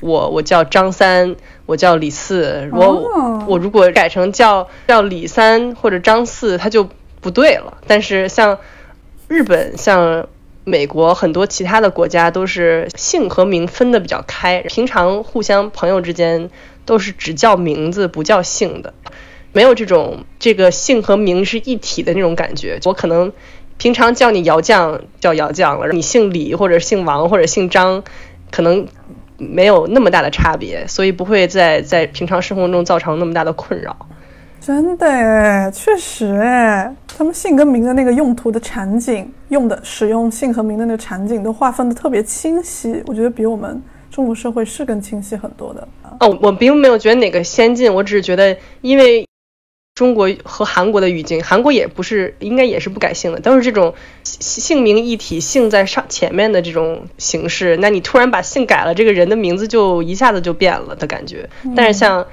[0.00, 6.86] 我我叫张三，我叫李四，我我如果改成叫叫李三或者张四，他就。
[7.20, 8.60] 不对了，但是像
[9.26, 10.28] 日本、像
[10.62, 16.48] 美国很多其他的国家都是姓和名分的比较开，平常互相朋友之间
[16.86, 18.94] 都是只叫名字不叫姓的，
[19.52, 22.78] 没有这种这个姓和名是一体的那种感觉。
[22.84, 23.32] 我可能
[23.78, 28.02] 平常叫你姚将叫姚将了，你姓李或者姓王或者姓张，
[28.50, 28.86] 可能
[29.38, 33.96] 没有那么大的差别，所以不会在在平常生活中造成那么大的困扰。
[34.60, 36.94] 真的，确实哎。
[37.16, 45.88] 他们姓跟名的那个用途的场景，用的使用姓和名的那个场景都划分的特别清晰，我觉得比我们中国社会是更清晰很多的。
[46.20, 49.26] 哦，我并没有觉得哪个先进，我只是觉得，因为
[49.98, 57.76] 中国和韩国的语境，韩国也不是应该也是不改姓的，都是这种姓名一体，姓在上前面的这种形式。
[57.78, 61.50] 那你突然把姓改了，这个人的名字就一下子就变了的感觉。
[61.74, 62.24] 但是像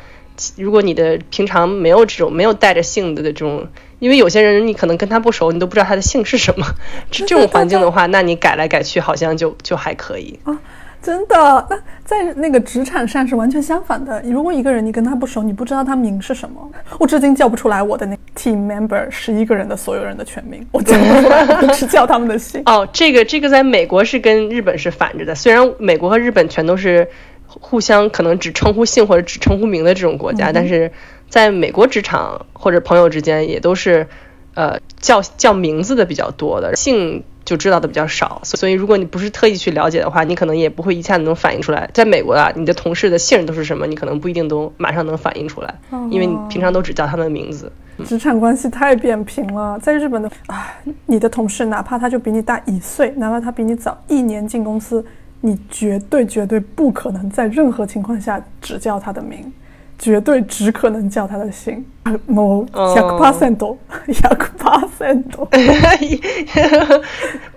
[0.58, 3.68] 如果你的平常没有这种没有带着姓的这种。
[3.98, 6.68] 因为有些人你可能跟他不熟，你都不知道他的姓是什么。
[7.10, 10.60] 这这种环境的话，那你改来改去好像就就还可以啊。
[11.06, 14.20] 真的，那在那个职场上是完全相反的。
[14.26, 16.68] 如果一个人你跟他不熟，你不知道他名是什么，
[17.00, 22.64] 我至今叫不出来我的那 team member 十一个人的所有人的全名，我叫不出来，只叫他们的姓。
[22.66, 25.36] 哦，这个这个在美国是跟日本是反着的。
[25.36, 27.08] 虽然美国和日本全都是
[27.46, 30.92] 互相可能只称呼姓或者只称呼名的这种国家，但是。
[31.28, 34.08] 在美国职场或者朋友之间也都是，
[34.54, 38.42] 呃，叫叫名字的比较多的，姓就知道的比较少。
[38.44, 41.90] 所以如果你不是特意去了解的话，你可能也不会一下子能反映出来。
[41.94, 45.74] 在美国啊，你的同事的姓都是什么，你可能不一定都马上能反映出来，
[46.10, 47.72] 因为你平常都只叫他们的名字。
[48.06, 50.68] 职场关系太扁平了，在日本的啊，
[51.06, 55.06] 你的同事哪怕他就比你大一岁，哪怕他比你早一年进公司，
[55.40, 59.52] 你绝对绝对不可能在任何情况下只叫他的名。
[59.98, 61.86] 绝对只可能叫他的姓，
[62.26, 63.78] 某百个 percent，
[64.22, 65.24] 百个 percent，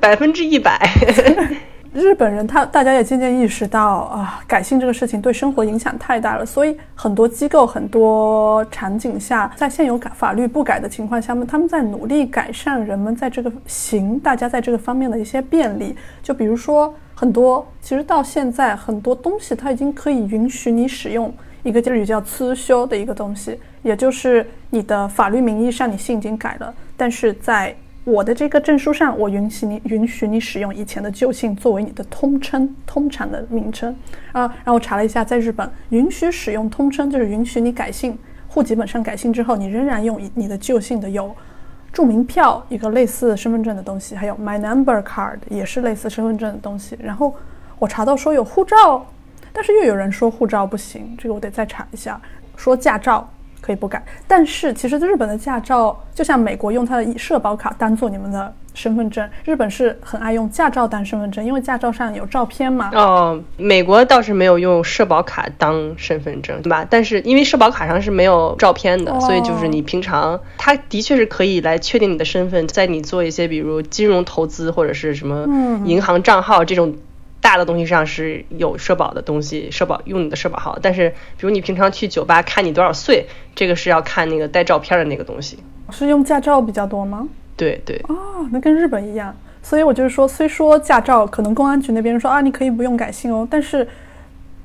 [0.01, 0.79] 百分之一百。
[1.95, 15.97] 日本人他大家也渐渐意识到啊，改姓这个事情对生活影响太大了，所以很多机构、很多场景下，在现有改法律不改的情况下面，他们在努力改善人们在这个行，大家在这个方面的一些便利。
[16.23, 21.33] 就比如说，很多其实到现在很多东西，它已经可以允许你使用。
[21.63, 33.95] 一个日语叫“刺修”的一个东西，也就是你的法律名义上你姓已经改了，但是在我的这个证书上，我允许你允许你使用以前的旧姓作为你的通称、通常的名称
[34.33, 34.43] 啊。
[34.43, 38.17] 然后我查了一下，在日本允许使用通称，就是允许你改姓，
[38.49, 41.35] 户籍本上改姓之后，你仍然用你的旧姓的有
[41.93, 46.97] 住民票，一个类似身份证的东西，还有 My Number Card 也是类似身份证的东西。
[47.03, 47.35] 然后
[47.79, 49.05] 我查到说有护照。
[49.53, 52.21] 但是又有人说护照不行，这个我得再查一下。
[52.57, 53.29] 说驾照
[53.61, 62.91] 可以不改，但是其实日本的驾照就像美国用它的社保卡当做你们的身份证，日本是很爱用驾照当身份证，因为驾照上有照片嘛。
[62.95, 66.85] 哦，美国倒是没有用社保卡当身份证，对吧？
[66.91, 75.47] 但是因为社保卡上是没有照片的，所以就是你平常它的确是可以来确定你的身份，在你做一些比如金融投资或者是什么
[75.85, 76.97] 银行账号这种。
[77.41, 85.59] 大的东西上是有社保的东西，社保用你的社保号，但是比如你平常去酒吧看你多少岁，这个是要看那个带照片的那个东西。
[85.91, 87.29] 是用驾照比较多吗？
[87.57, 88.01] 对对。
[88.09, 89.35] 哦，那跟日本一样。
[89.63, 93.87] 所以我就是说，虽说驾照可能公安局那边说啊，你可以不用改姓哦，但是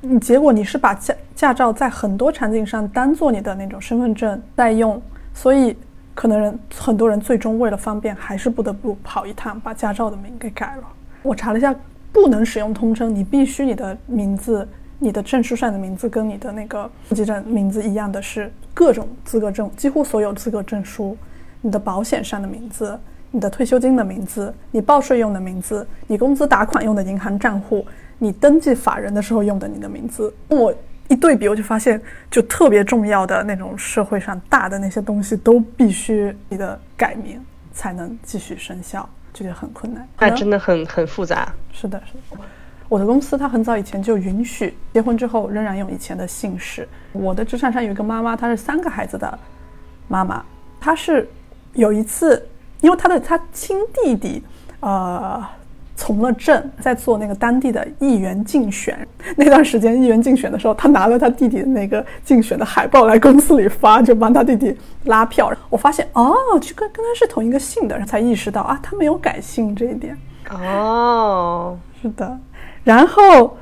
[0.00, 5.00] 你结果你是把驾驾照在很多场景上当做你的那种身份证在用，
[5.32, 5.76] 所以
[6.14, 10.84] 可能人很多人最终为了方便，还是不得不跑一趟把驾照的名给改了。
[11.22, 11.74] 我查了一下，
[12.14, 14.66] 不能使用通称，你必须你的名字、
[15.00, 21.16] 你的证书上的名字跟你的那个户籍证名字一样的是各种资格证，几乎所有资格证书，
[21.60, 22.96] 你的保险上的名字。
[23.32, 27.84] 你的退休金的名字，你报税用的名字，你工资打款用的银行账户，
[28.16, 30.72] 你登记法人的时候用的你的名字，我
[31.08, 32.00] 一对比，我就发现，
[32.30, 40.08] 就特别重要的那种社会上大的那些东西，都必须你的改名才能继续生效，这个很困难。
[40.18, 41.52] 那真的很很复杂。
[41.70, 42.42] 是的，是的。
[42.88, 46.88] 我的公司它很早以前就允许结婚之后仍然用以前的姓氏。
[47.12, 49.38] 我的职场上有一个妈妈，她是三个孩子的
[50.08, 50.42] 妈妈，
[50.80, 51.28] 她是
[51.74, 52.48] 有一次。
[52.80, 54.42] 因为她的她亲弟弟，
[54.80, 55.42] 呃，
[56.04, 59.08] 从了政，在做那个当地的议员竞选。
[59.36, 65.50] 那段时间议员竞选的时候，他拿了他弟弟的那个竞选的海报来公司里发，就帮他弟弟拉票。
[65.70, 70.14] 我发现哦，就跟跟他是同一个姓的，才意识到啊，他没有改姓这一点。
[70.50, 72.38] 哦，是的，
[72.82, 73.56] 然后。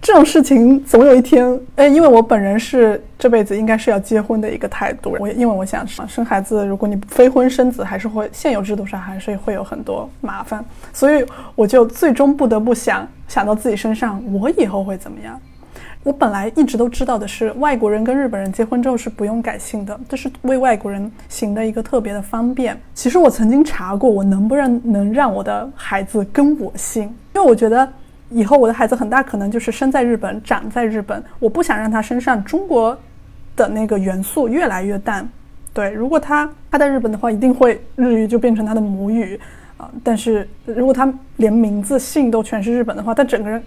[0.00, 5.14] 这种事情总有一天，哎，因为我本人是这辈子应该是要结婚的一个态度。
[5.18, 15.38] 我因为我想生孩子，如果你非婚生子，还是会现有制度上还是会有很多麻烦，所以我就最终不得不想想到自己身上，我以后会怎么样？
[16.04, 22.80] 我本来一直都知道的是，外国人跟日本人结婚之后是不用改姓的，这是为外国人行的一个特别的方便。
[22.94, 27.02] 其实我曾经查过，我能不能能让我的孩子跟我姓，
[27.34, 27.86] 因为我觉得。
[28.30, 31.22] 以后我的孩子很大可能就是生在日本，长在日本。
[31.38, 32.96] 我不想让他身上中国
[33.56, 35.28] 的那个元素越来越淡。
[35.72, 39.38] 对，如果他他在日本的话，一定会日语就变成他的母语
[39.76, 39.90] 啊。
[40.02, 43.62] 但是如果他连名字姓都全是日本的话，他整个人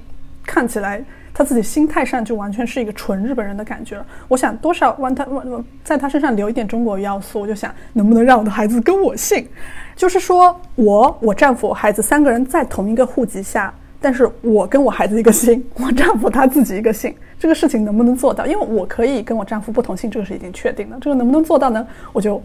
[0.45, 4.06] 看起来他自己心态上就完全是一个纯日本人的感觉了。
[4.28, 9.47] 我想多少往他往在他身上留一点中国要素，我就想能不能让我的孩子跟我姓，
[9.95, 13.74] 就是说我、我丈夫、孩子三个人在同一个户籍下。
[14.04, 18.48] 但是我跟我孩子一个姓， 我丈夫他自己一个姓，这个事情能不能做到？
[18.48, 20.98] 因为我可以跟我丈夫不同姓，这个是已经确定的。
[21.00, 21.86] 这个能不能做到呢？
[22.12, 22.42] 我就，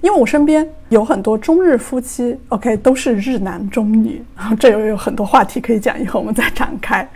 [0.00, 7.06] 因为我身边有很多中日夫妻，OK，都是日男中女，然 后这又有很多话题可以讲，以后我们再展开。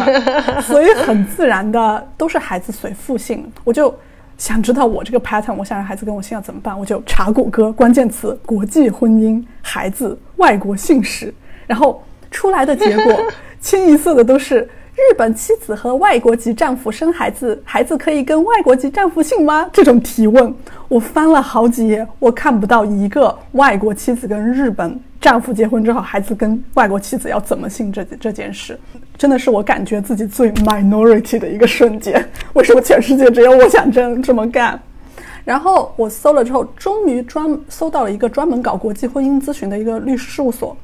[0.60, 3.94] 所以很自然的都是孩子随父姓，我就
[4.36, 6.78] 想知道我这个 pattern，我想让孩子跟我姓要怎么办？
[6.78, 11.32] 我就查谷歌关键词：国际婚姻、孩子、外国姓氏，
[11.66, 12.02] 然后。
[12.30, 13.20] 出来的结果
[13.60, 19.68] 清一色的都是日本妻子和外国籍丈夫生孩子，孩子可以跟外国籍丈夫姓吗？
[19.72, 20.54] 这种提问，
[20.88, 28.78] 我翻了好几页，我看不到一个外国妻子跟日本丈夫结婚之后，孩子跟外国妻子要怎么姓这这件事，
[29.16, 32.22] 真的是我感觉自己最 minority 的一个瞬间。
[32.52, 34.78] 为什么全世界只有我想这样这么干？
[35.44, 40.76] 然后我搜了之后，终于专搜到了一个专门搞国际婚姻咨询的一个律师事务所。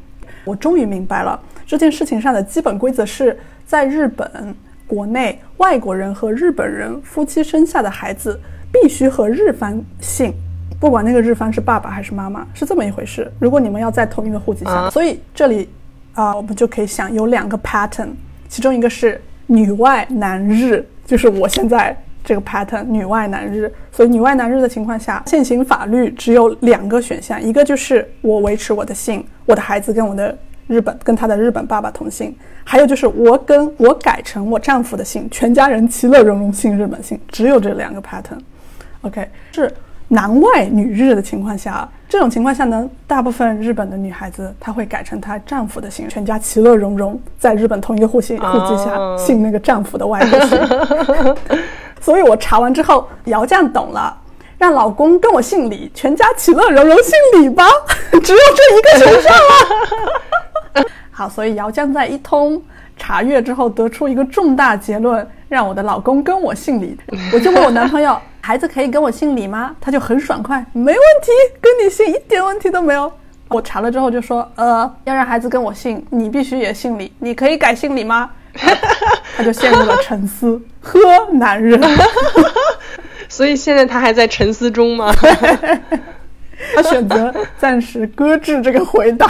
[0.46, 4.54] 我终于明白了这件事情上的基本规则是在日本
[4.86, 8.40] 国内，外国人和日本人夫妻生下的孩子
[8.72, 10.32] 必须和日方姓，
[10.78, 13.30] 不管那个日方是爸爸还是妈妈，是这么一回事。
[13.40, 15.68] 如果你们要在同一个户籍下，所以这里
[16.14, 18.10] 啊，我们就可以想有两个 pattern，
[18.48, 23.72] 其中一个是女外男日，就是我现在这个 pattern 女外男日。
[23.90, 29.24] 所以女外男日的情况下，现行法律只有两个选项，一个就是我维持我的姓。
[29.46, 30.36] 我的孩子跟我的
[30.66, 32.34] 日本跟他的日本爸爸同姓，
[32.64, 38.40] 还有就是我跟我改成我丈夫的姓，全家人其乐融融姓日本姓，只有这两个 pattern。
[39.02, 39.72] OK，是
[40.08, 51.36] 男外女日的情况下，这种情况下呢，大部分日本的女孩子她会改成她丈夫的姓，全家其乐融融在日本同一个户籍户籍下姓那个丈夫的外国姓。
[52.00, 54.16] 所以我查完之后，姚酱懂了。
[54.58, 57.66] 让老公跟我姓李，全家其乐融融姓李吧，
[58.10, 60.84] 只有这一个选项了。
[61.12, 62.62] 好，所以姚江在一通
[62.96, 66.96] 查阅之后得出一个重大结论，让我的老公跟我姓李。
[67.34, 69.74] 我就问我男朋友，孩子可以跟我姓李吗？
[69.80, 73.12] 他就很爽快，没问题，跟你姓一点问题都没有。
[73.48, 78.30] 我查了之后就说，呃，要让孩子跟我姓，你必须也姓李，你可以改姓李吗？
[79.36, 80.62] 他就陷入了沉思。
[80.80, 81.00] 呵，
[81.32, 81.80] 男人。
[83.28, 85.12] 所以现在他还在沉思中吗？
[86.76, 89.28] 他选择暂时搁置这个回答。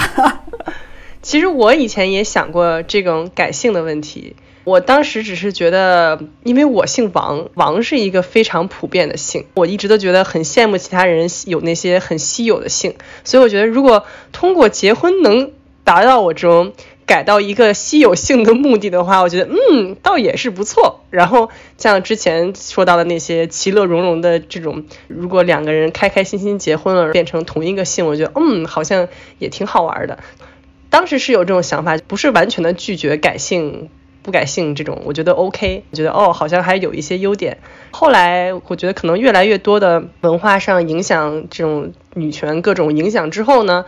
[1.22, 4.36] 其实我以前也想过这种改姓的问题。
[4.66, 15.52] 我当时只是觉得，因为我姓王，王是一个非常普遍的姓，我一直都觉得很羡慕其他人有那些很稀有的姓，所以我觉得如果通过结婚能
[15.84, 16.72] 达到我这种
[17.06, 21.04] 改到一个稀有姓的目的的话，我觉得嗯，倒也是不错。
[21.10, 21.48] 然后
[21.78, 29.06] 像之前说到的那些其乐融融的这种，如果两个人开开心心结婚了，变成同一个姓，我觉得嗯，好像
[29.38, 30.18] 也挺好玩的。
[30.90, 33.90] 当时是有这种想法，不是完全的拒绝改姓。
[34.26, 37.58] 不改姓这种，我觉得 OK，我觉得哦，好像还有一些优点。
[37.92, 43.86] 后来我觉得可能越来越多的文化上影响这种女权各种影响之后呢，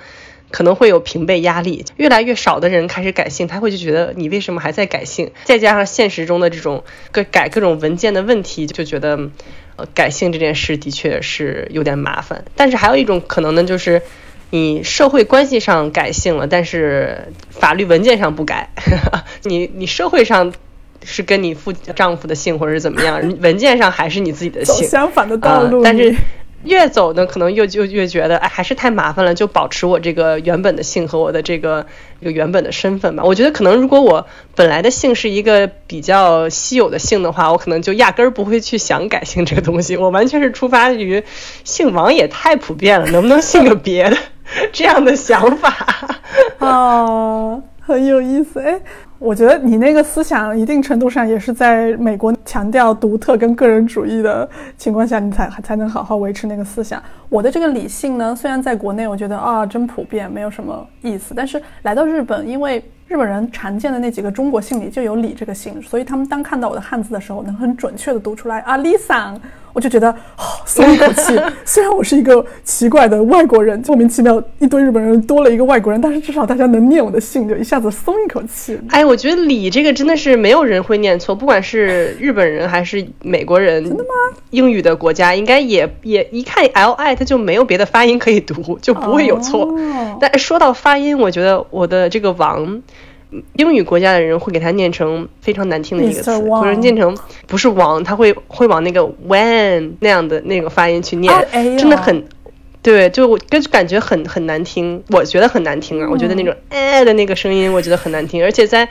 [0.52, 5.32] 可能会有平辈压力，越来越少的人开始改姓，他会就觉得你为什么还在改姓？
[5.44, 9.30] 再加上现实中的这种各改各种文件的问题，就觉得
[9.74, 12.44] 呃改姓这件事的确是有点麻烦。
[12.54, 14.00] 但是还有一种可能呢，就是。
[14.50, 18.70] 你社会关系上改姓了，但是法律文件上不改。
[19.44, 20.52] 你你社会上
[21.04, 24.88] 是跟你父丈夫的姓，或者是怎么样， 文件上还是你自己的姓。
[24.88, 25.82] 相反的道路。
[25.82, 26.14] 但是
[26.64, 31.86] 越走呢，可能又就越觉得，哎，还是太麻烦了，就保持我这个原本的姓和我的这个
[32.20, 33.22] 一个原本的身份吧。
[33.24, 39.96] 我觉得可能如果我本来的姓是一个比较稀有的姓的话，我可能就压根儿不会去想改姓这个东西。
[39.96, 41.22] 我完全是出发于
[41.64, 44.16] 姓王也太普遍了，能不能姓个别的？
[44.72, 45.68] 这样的想法
[46.58, 48.80] 啊，很有意思哎。
[49.18, 57.02] 我觉得你那个思想一定程度上也是在美国强调独特跟个人主义的情况下，你才才能好好维持那个思想。
[57.28, 69.38] 我的这个理性呢，虽然在国内我觉得啊真普遍，没有什么意思，但是来到日本，因为日本人常见的那几个中国姓里就有李这个姓，所以他们当看到我的汉字的时候，能很准确的读出来啊李桑。
[69.74, 78.80] 我就觉得好松 一口气，虽然我是一个奇怪的外国人，莫名其妙一堆日本人多了一个外国人，但是至少大家能念我的姓，就一下子松一口气。
[78.88, 83.82] 哎，我觉得李这个真的是没有人会念错，不管是日本人还是美国人。
[83.82, 84.10] 真的吗？
[84.50, 89.74] 英语的国家应该也也一看 L I，它就没有别的发音可以读，就不会有错。
[90.20, 92.82] 但说到发音，我觉得我的这个王。
[93.56, 97.14] 英语国家的人会给它念成非常难听的一个词，或者念成
[97.46, 101.30] 不是王，他会会往那个 when 那样的那个发音去念，
[101.76, 102.24] 真的很，
[102.88, 108.88] 对，就我跟感觉很很难听，我觉得很难听啊，我觉得那种哎的那个声音，我觉得很难听，而且在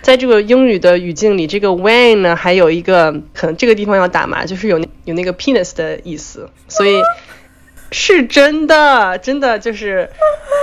[0.00, 6.94] 在这个英语的语境里，这个 when 呢还有一个可能这个地方要打嘛，就是有有那个 penis 的意思，所以。
[7.96, 10.10] 是真的，真的就是，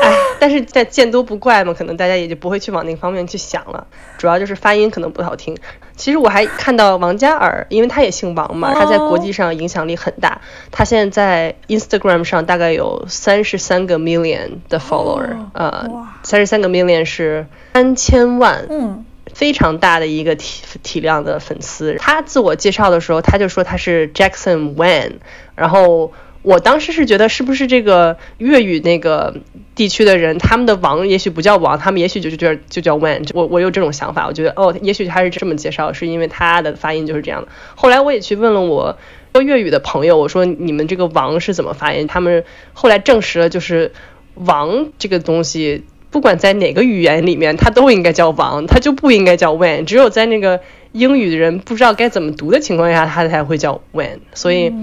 [0.04, 3.88] 哎，但是在见多不怪嘛，可能大家也就不会去往那个方面去想了。
[4.18, 5.58] 主要就是发音可能不好听。
[6.02, 10.42] 其实我还看到王嘉尔，因为他也姓王嘛，他在国际上影响力很大。
[10.72, 15.88] 他现在在 Instagram 上大概有三十三个 million 的 follower，呃，
[16.24, 17.46] 三十三个 million 是
[17.76, 21.96] 三千万，嗯，非常大的一个体体量的粉丝。
[22.00, 25.18] 他自我介绍的时候，他就说他是 Jackson Wan，
[25.54, 26.12] 然后。
[26.44, 29.36] 我当时是觉得，是不是这个粤语那个
[29.74, 33.26] 地区的人，他们的王也许不叫王，他们也许就是就就叫 Wan。
[33.34, 37.48] 我我有这种想法，我觉得哦，也许他是这么介绍，是因为他的发音就是这样的。
[37.76, 38.98] 后来我也去问了我
[39.34, 42.06] 说粤语的朋友，我说你们这个王是怎么发音？
[42.06, 42.44] 他们
[42.74, 43.94] 后来证实了，就是
[44.36, 49.86] 王这个东西，不管在哪个语言里面，它都应该叫王，它就不应该叫 Wan。
[49.86, 50.60] 只有在那个
[50.92, 54.20] 英语的人不知道该怎么读的情况下，他才会叫 Wan。
[54.34, 54.74] 所以。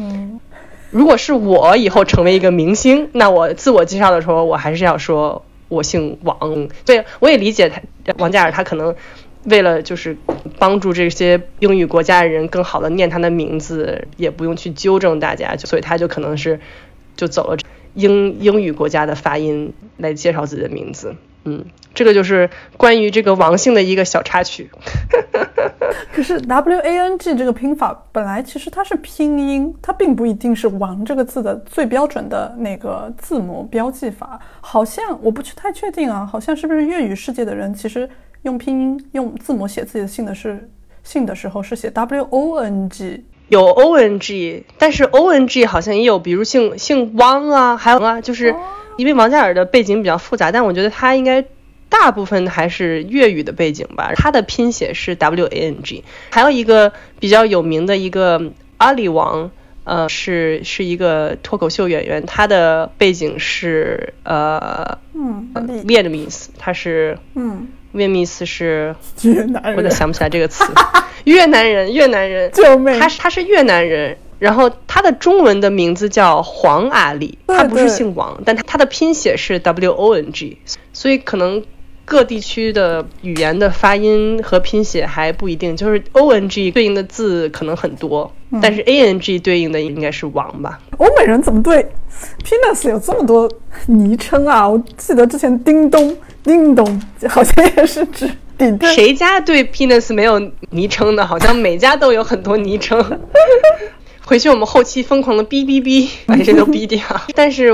[0.90, 6.38] 如果是我以后成为一个明星，那我自我介绍的时候，我还是要说我姓王。
[6.86, 7.80] 所以，我也理解他
[8.18, 8.94] 王嘉尔，他可能
[9.44, 10.16] 为了就是
[10.58, 16.58] 帮助这些英语国家的人更好的念他的名字，也不用去纠正大家，所以他就可能是
[17.16, 17.56] 就走了
[17.94, 21.14] 英英语国家的发音来介绍自己的名字。
[21.44, 21.64] 嗯，
[21.94, 24.70] 这个就是关于这个王姓的一个小插曲。
[26.12, 34.38] 可是 W A N G 这个拼法本来其实它是拼音，它并不一定是王这个字的最标准的那个字母标记法。
[34.60, 38.08] 好像我不去太确定啊，好像是不是粤语世界的人其实
[38.42, 40.68] 用拼音用字母写自己的姓的是
[41.02, 48.54] 姓的时候是写 W O N G，有 O N G，但是 O N G 好像也有，比如姓姓汪啊，还有啊，就是
[48.96, 51.44] 因为王嘉尔的背景比较复杂，但我觉得他应该。
[51.90, 56.04] 大部分还是粤语的背景吧，他的拼写是 W A N G。
[56.28, 59.50] 还有一个比较有名的一个阿里王，
[59.84, 65.50] 呃，是是一个脱口秀演员，他的背景是呃，嗯
[65.86, 68.94] ，Vietnamese，他是，嗯，Vietnamese 是
[69.74, 70.62] 我咋想不起来这个词，
[71.28, 72.98] 越南人，越南人，救命！
[72.98, 80.58] 他是他是越南人，然后他的中文的名字叫黄阿里，他不是姓王，但他他的拼写是 W O N G，
[80.92, 81.62] 所以可能。
[82.10, 90.80] 各地区的语言的发音和拼写还不一定，就是 O N G 对应的字可能很多，但是 A N G 对应的应该是王吧。
[90.96, 91.86] 欧美人怎么对
[92.42, 93.46] penis 有这么多
[93.84, 94.66] 昵称啊？
[94.66, 98.26] 我记得之前叮咚、叮咚好像也是指。
[98.94, 100.38] 谁家对 penis 没有
[100.70, 101.26] 昵称的？
[101.26, 103.20] 好像每家都有很多昵称。
[104.24, 107.00] 回去我们后期疯狂的哔哔哔，把这些都哔掉。
[107.34, 107.72] 但是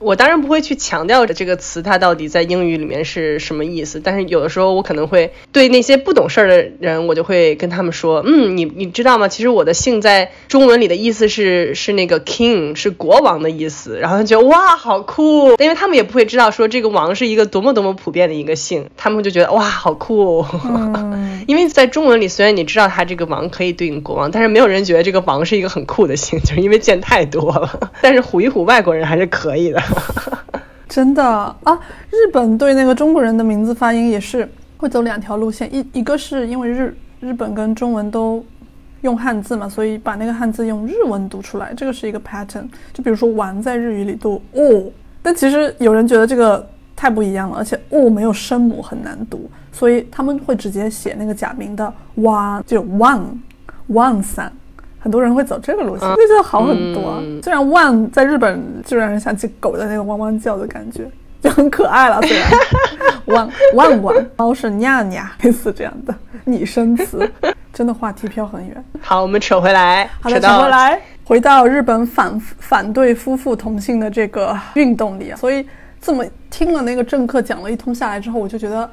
[0.00, 4.00] 我当然不会去强调这个词它到底在英语里面是什么意思。
[4.02, 9.28] 但是有的时候我可能会对那些不懂事儿的人，我就会跟他们说，嗯，你你知道吗？
[9.28, 13.98] 其实我的姓在中文里的意思是 是那个 king，是国王的意思。
[13.98, 20.44] 然后他觉得哇，好酷，因为他们也不会知道说这个王是一个多么多么普遍的一个姓，他们就觉得哇，好酷。
[21.48, 27.80] 因为在中文里，虽然你知道他这个王可以对应国王，但是没有人觉得这个王是一个很酷的姓，就是因为见太多了。
[28.00, 29.71] 但是唬一唬外国人还是可以的。
[30.88, 31.78] 真的啊，
[32.10, 38.44] 日本对那个中国人的名字发音也是会走两条路线，一一个是因为日日本跟中文都
[39.00, 42.68] 用汉字嘛，所以把那个汉字用日文读出来，这个是一个 pattern。
[42.92, 44.84] 就比如说“玩”在日语里读“哦”，
[45.22, 51.92] 但其实有人觉得这个太不一样了，而且“哦”没有声母很难读，所以他们会直接写那个假名的
[52.22, 53.22] “哇”，就 “one
[53.88, 54.52] one 三”。
[55.02, 57.20] 很多人会走这个路线，就觉得好很多。
[57.42, 62.22] 虽然 “one” 在日本就让人想起狗的那个汪汪叫的感觉，就很可爱了。
[62.22, 62.48] 虽然
[63.26, 67.28] “one one one” 猫是 “nha nha”，类似这样的拟声词，
[67.72, 68.84] 真的话题飘很远。
[69.00, 75.36] 好，我们扯回来，好的，扯回来，回到日本反反对夫妇同姓的这个运动里啊。
[75.36, 75.66] 所以
[76.00, 78.88] 这么听了那个政客讲了一通下来之后，我就觉得。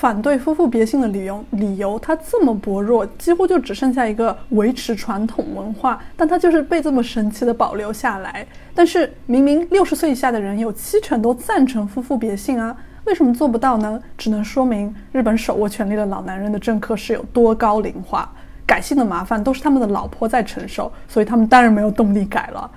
[0.00, 8.46] 反对夫妇别姓的理由，理由它这么薄弱，几乎就只剩下一个维持传统文化，但它就是被这么神奇的保留下来。
[8.74, 12.74] 但是明明六十岁以下的人有七成都赞成夫妇别姓啊，
[13.04, 14.02] 为什么做不到呢？
[14.16, 18.32] 只能说明日本手握权力的老男人的政客是有多高龄化，
[18.64, 22.70] 改姓的麻烦都是他们的老婆在承受，所以他们当然没有动力改了。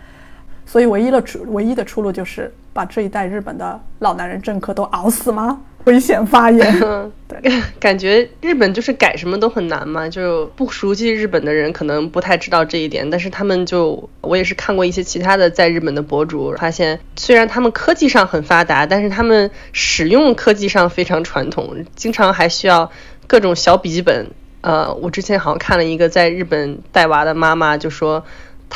[0.65, 5.61] 所以唯一的出唯一的出路就是把这一代日本的老男人政客都熬死吗？
[5.85, 6.81] 危险发言，
[7.27, 22.89] 对，感觉日本就是改什么都很难嘛，就不熟悉日本的人可能不太知道这一点，但是他们就，我也是看过一些其他的在日本的博主，发现虽然他们科技上很发达，但是他们使用科技上非常传统，经常还需要
[23.27, 24.31] 各种小笔记本。
[24.61, 28.23] 呃，我之前好像看了一个在日本带娃的妈妈就说。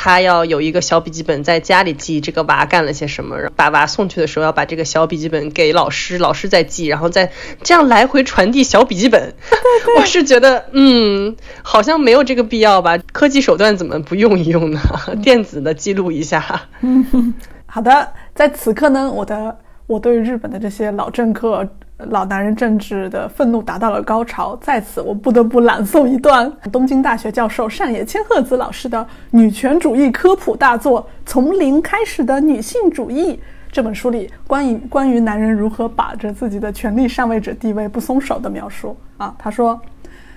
[0.00, 7.32] 他要有一个小笔记本，在家里记这个娃干了些什么，把娃送去的时候要把这个小笔记本给老师，老师再记，然后再
[7.64, 9.34] 这样来回传递小笔记本。
[9.98, 11.34] 我是觉得，嗯，
[11.64, 12.96] 好像没有这个必要吧？
[13.12, 14.80] 科技手段怎么不用一用呢？
[15.20, 16.68] 电子的记录一下。
[16.82, 17.34] 嗯，
[17.66, 21.68] 好的，在此刻呢，我的我对日本的这些老政客。
[22.06, 33.32] 老男人政治的愤怒达到了高潮，在此我不得不朗诵一段东京大学教授上野千鹤子老师的女权主义科普大作《从零开始的女性主义》
[33.72, 39.34] 这本书里关于关于男人如何把着自己的权力上位者地位不松手的描述啊。
[39.36, 39.78] 他说，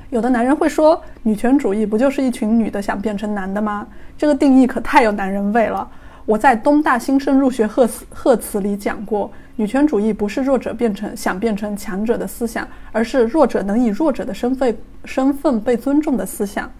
[0.10, 3.88] 有的男人会说，女权主义不就是一群女的想变成男的吗？
[4.18, 5.88] 这个定义可太有男人味了。
[6.26, 9.32] 我在东大新生入学贺词贺词里讲过。
[9.58, 16.72] 女权主义不是弱者变成想变成强者的思想，而是弱者能以弱者的身份身份被尊重的思想。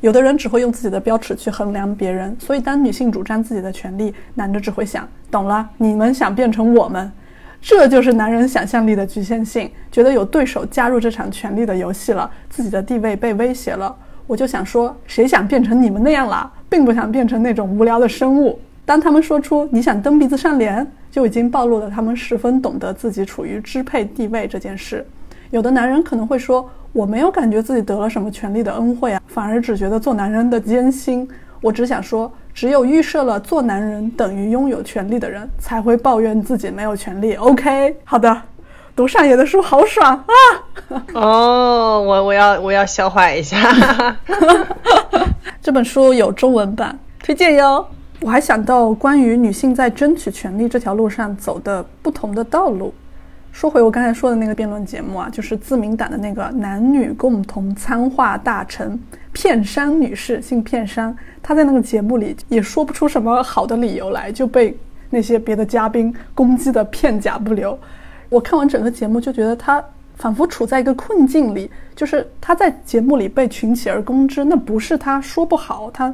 [0.00, 7.10] 有的人只会用自己的标尺去衡量别人，所以当女性主张自己的权利，男的只会想：懂了，你们想变成我们，
[7.60, 9.68] 这就是男人想象力的局限性。
[9.90, 13.96] 觉得有对手加入这场权力的游戏了，自己的地位被威胁了。
[14.28, 16.48] 我就想说，谁想变成你们那样啦？
[16.68, 18.60] 并不想变成那种无聊的生物。
[18.88, 25.06] 当他们说出你想蹬鼻子上脸，就已经暴露了他们十分懂得自己处于支配地位这件事。
[25.50, 31.28] 有的男人可能会说：“我没有感觉自己得了什么权利的恩惠啊，反而只觉得做男人的艰辛。”
[31.60, 37.34] 我只想说，只有预设了做男人等于拥有权利的人，才会抱怨自己没有权利。
[37.34, 38.42] OK，好的，
[38.96, 41.04] 读上野的书好爽啊！
[41.12, 44.16] 哦，我我要我要消化一下。
[45.60, 47.86] 这本书有中文版，推荐哟。
[48.20, 52.92] 我还想到关于女性在争取权利这条路上走的不同的道路。
[53.52, 59.00] 说回我刚才说的那个辩论节目啊，就是自民党的那个男女共同参话大臣
[59.32, 61.16] 片山女士，姓片山。
[61.42, 64.76] 她在那个节目里也说不出什么好的理由来，就被
[65.10, 67.76] 那些别的嘉宾攻击的片甲不留。
[68.28, 69.82] 我看完整个节目就觉得她
[70.16, 76.12] 仿佛处在一个困境里，就是她在节目里被群起而攻之，那不是她说不好，她。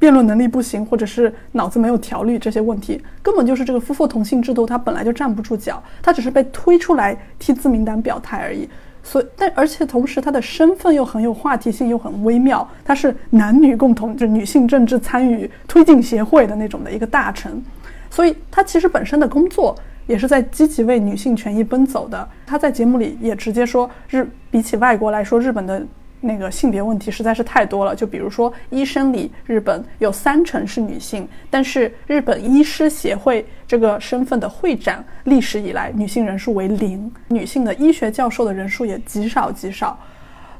[0.00, 8.68] 辩论能力不行，或者是脑子没有条理这些问题，根本就是这个夫妇同姓制度它本来就站不住脚，它只是被推出来替自民党表态而已。
[9.02, 12.66] 所以，但而且同时，他的身份又很有话题性，又很微妙。
[12.84, 17.62] 他是男女共同，就女性政治参与推进协会的那种的一个大臣，
[18.10, 19.74] 所以他其实本身的工作
[20.06, 22.28] 也是在积极为女性权益奔走的。
[22.46, 25.82] 他在节目里也直接说，日比起外国来说，日本的。
[26.20, 39.98] 那个性别问题实在是太多了，就比如说医生里，日本有三成是女性，但是日本医师协会这个身份的会长，历史以来女性人数为零，女性的医学教授的人数也极少极少，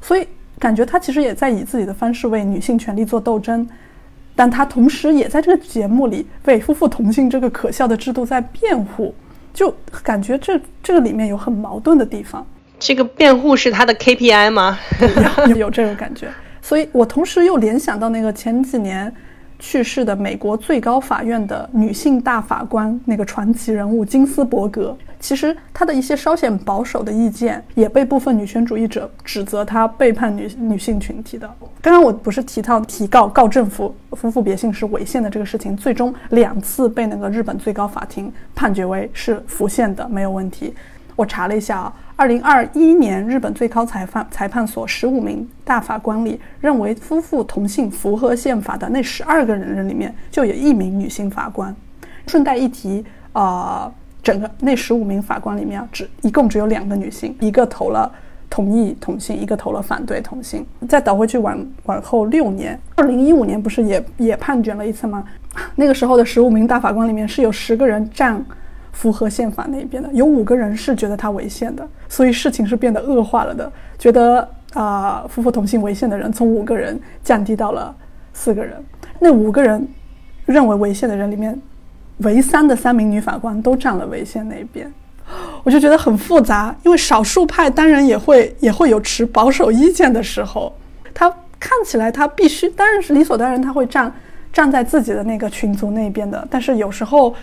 [0.01, 3.67] 所以感觉他其实也在以自己的方式为女性权利做斗争，
[4.35, 9.13] 但他同时也在这个节目里为夫妇同性这个可笑的制度在辩护，
[9.53, 12.45] 就感觉这这个里面有很矛盾的地方。
[12.81, 14.79] 这个辩护是他的 KPI 吗？
[15.55, 16.27] 有这种感觉，
[16.63, 19.13] 所以我同时又联想到那个前几年
[19.59, 24.97] 去世的美国最高法院的女性大法官，那个传奇人物金斯伯格。
[25.19, 31.47] 其实他的一些稍显保守的意见，也被部分女权主义者指责他背叛女女性群体的。
[31.83, 40.73] 刚刚我不是提到提告告政府夫妇别姓是违宪的这个事情，最终两次被那个日本最高法庭判决为是符宪的，没有问题。
[41.15, 41.93] 我查了一下啊。
[42.15, 51.75] 二零二一年，日本最高裁判裁判所十五名大法官里，认为夫妇同性符合宪法的那十二个人人里面，就有一名女性法官。
[52.27, 53.03] 顺带一提，
[53.33, 53.91] 呃，
[54.21, 58.11] 整个那十五名法官里面，只一共只有两个女性，一个投了
[58.49, 60.63] 同意同性，一个投了反对同性。
[60.87, 65.23] 再倒回去往往后六年，二零一五年不是也也判决了一次吗？
[65.75, 68.43] 那个时候的十五名大法官里面是有十个人占。
[68.91, 73.71] 符合宪法那边的有五个人是觉得他违宪的，所以事情是变得恶化了的。
[73.97, 77.95] 觉得啊，夫妇同性违宪的人从五个人降低到了
[78.33, 78.73] 四个人。
[79.19, 79.87] 那五个人
[80.45, 81.59] 认为违宪的人里面，
[82.17, 84.91] 唯三的三名女法官都站了违宪那边。
[85.63, 90.73] 我就觉得很复杂，因为少数派当然也会也会有持保守意见的时候。
[91.13, 91.29] 他
[91.59, 94.13] 看起来他必须当然是理所当然他会站
[94.51, 97.33] 站在自己的那个群族那边的，但是有时候。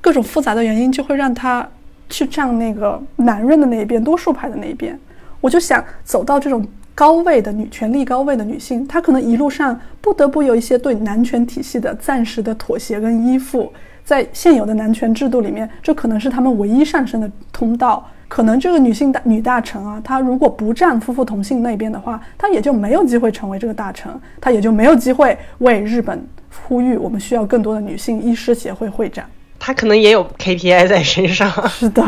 [0.00, 1.68] 各种复杂的原因就会让他
[2.08, 4.98] 去站那个男人的那一边，多数派的那一边。
[5.40, 13.72] 我就想走到这种高位的女权力高位的女性，她可能一路上不得不有一些对男权体系的暂时的妥协跟依附。
[14.04, 18.04] 在现有的男权制度里面，这可能是他们唯一上升的通道。
[18.26, 26.26] 可能这个女性大女大臣啊，她如果不站夫妇同姓那边的话，她也就没有机会成为这个大臣，她也就没有机会为日本
[26.66, 29.24] 呼吁我们需要更多的女性医师协会会长。
[29.58, 32.02] 他可能也有 KPI 在身上，是的，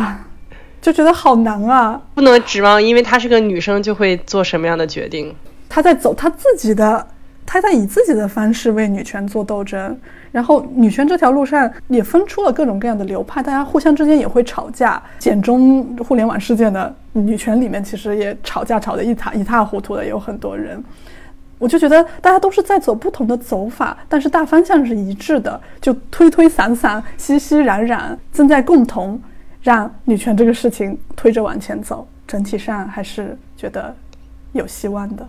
[0.80, 2.00] 就觉得好难啊！
[2.14, 5.34] 不能指望，因为她是个女生就会做什么样的决定。
[5.68, 7.06] 她在走她自己的，
[7.44, 9.98] 她在以自己的方式为女权做斗争。
[10.32, 15.02] 然后女权这条路上也分出了各种各样的流派，大家互相之间也会吵架。
[15.18, 20.82] 简中互联网事件的女权里面，其实也吵架吵得一塌一塌糊涂的，有很多人。
[21.60, 29.20] 我就觉得大家都是在走不同的走法，但是大方向是一致的，就推推搡搡、熙熙攘攘，正在共同
[29.60, 32.08] 让女权这个事情推着往前走。
[32.26, 33.94] 整体上还是觉得
[34.52, 35.28] 有希望的。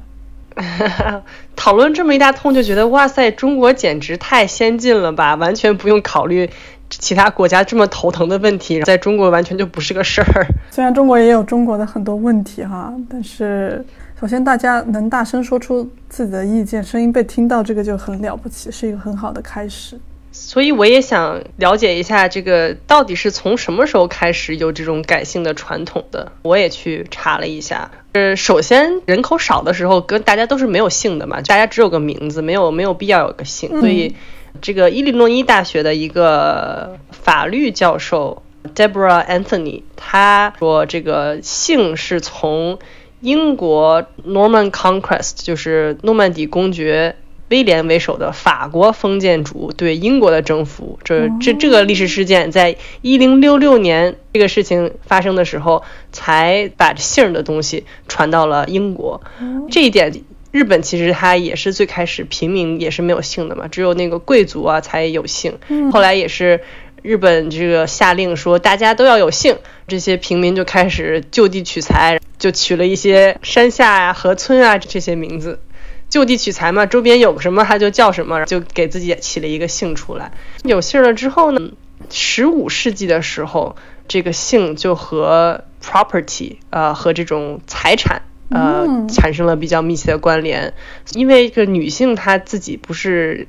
[1.54, 5.36] 讨论这么一大通，就觉得哇塞，中国简直太先进了吧！
[5.36, 6.50] 完全不用考虑
[6.90, 10.48] 其他国家这么头疼的问题，在中国完全就不是个事儿。
[10.72, 13.86] 虽然中国也有中国的很多问题哈，但是。
[14.22, 20.00] 首先，大家能大声说出自己的意见，声音被听到，这个就很了不起，是一个很好的开始。
[20.32, 26.32] 所以，我也想了解一下，这个到底是从什么时候开始有这种改姓的传统的？
[26.44, 27.90] 我也去查了一下。
[28.12, 33.72] 呃，首先，人口少的时候，跟大家都是没有姓的嘛，大家只有个名字，没有没有必要有个姓。
[33.80, 34.16] 所以，
[34.62, 38.44] 这个伊利诺伊大学的一个法律教授
[38.76, 42.78] Deborah Anthony 他说，这个姓是从。
[43.22, 47.16] 英国 Norman Conquest 就是诺曼底公爵
[47.50, 59.22] 威廉为首的法国封建主对英国的征服，这这这个历史事件在一零六六年这个事情发生的时候，才把姓的东西传到了英国。
[59.70, 60.14] 这一点，
[60.52, 65.60] 日本其实它也是最开始平民也是没有姓的嘛，只有那个贵族啊才有姓。
[65.92, 66.62] 后来也是。
[67.04, 69.58] 日本这个下令说大家都要有姓，
[69.88, 75.62] 这些平民就开始就地取材，就取了一些山下呀、河村啊这些名字，
[76.10, 80.32] 就地取材嘛，周边有什么他就叫什么，就给自己起了一个姓出来。
[80.64, 81.72] 有姓了之后呢，
[82.10, 83.78] 十五世纪的时候，
[84.08, 90.74] 这个姓就和 property 呃和这种财产呃产生了比较密切的关联，
[91.14, 93.48] 因为这个女性她自己不是。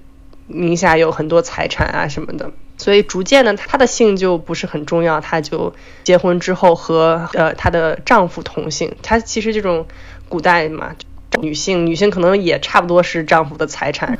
[0.48, 5.72] 名下有很多财产啊什么的，所以逐渐呢，她的姓就不是很重要，她就
[6.04, 8.94] 结婚之后和呃她的丈夫同姓。
[9.02, 9.86] 她其实这种
[10.28, 10.94] 古代嘛，
[11.40, 14.18] 女性女性可能也差不多是丈夫的财产，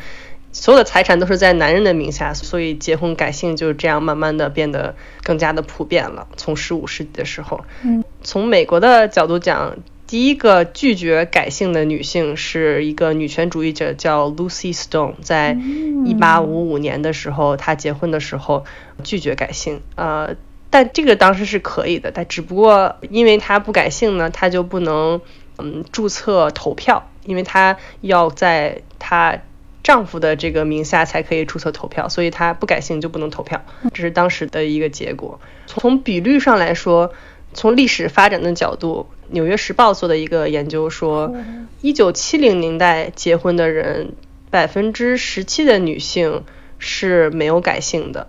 [0.53, 6.28] 所有的财产都是在男人的名下，所以结婚改姓就这样慢慢的变得更加的普遍了。
[6.36, 9.76] 从十五世纪的时候，嗯，从美国的角度讲。
[10.12, 15.14] 第一个拒绝改姓的女性是一个女权主义者，叫 Lucy Stone。
[15.22, 15.56] 在
[16.04, 18.66] 一八五五年的时候，她结婚的时候
[19.02, 19.80] 拒绝改姓。
[19.94, 20.36] 呃，
[20.68, 25.22] 但这个当时是可以的，但只不过因为她不改姓呢，她就不能
[25.56, 29.38] 嗯注册投票，因为她要在她
[29.82, 33.64] 丈夫的这个名下才可以注册投票，所以她不改姓就不能投票。
[33.94, 35.40] 这是当时的一个结果。
[35.66, 37.14] 从比率上来说。
[37.54, 41.35] 从历史发展的角度，《纽约时报》做的一个研究说，
[41.80, 44.12] 一九七零年代结婚的人，
[44.51, 46.45] 百分之十七的女性
[46.78, 48.26] 是没有改姓的；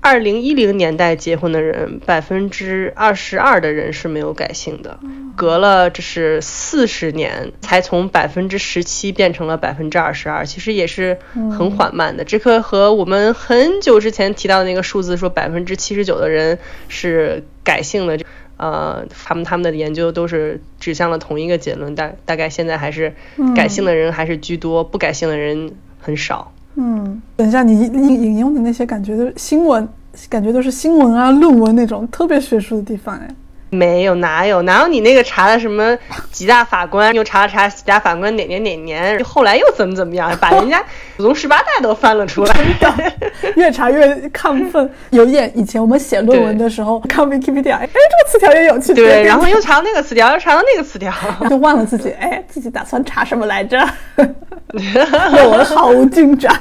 [0.00, 4.98] 二零一零年代结婚的人，百分之二十二的人是没有改姓的。
[5.34, 12.22] 隔了这是四十年，才从百分之十七变成了百分之二十二，其实也是很缓慢的。
[12.22, 18.18] 这个和我们很久之前提到的那个数字说百分之七十九的人是改姓的。
[18.62, 23.12] 呃，他们他们的研究都是指向了同一个结论，大大概现在还是
[23.56, 26.52] 改性的人还是居多，不改性的人很少。
[26.76, 29.88] 嗯，等一下，你引引用的那些感觉都是新闻，
[30.28, 33.34] 感觉都是新闻啊、论文那种特别学术的地方哎。
[33.72, 35.96] 没有，哪有哪有你那个查的什么
[36.30, 40.78] 几大法官， 又查了查几大法官哪年哪年，后来又怎么怎么样，把人家
[41.16, 42.54] 祖宗十八代都翻了出来，
[43.56, 44.90] 越查越亢奋。
[45.08, 48.92] 有点以前我们写论文的时候看 Wikipedia，哎，这个词条也有趣。
[48.92, 51.10] 对，然后又查到那个词条，又查到那个词条，
[51.48, 53.82] 就忘了自己，哎，自己打算查什么来着？
[54.74, 56.54] 论文毫无进展。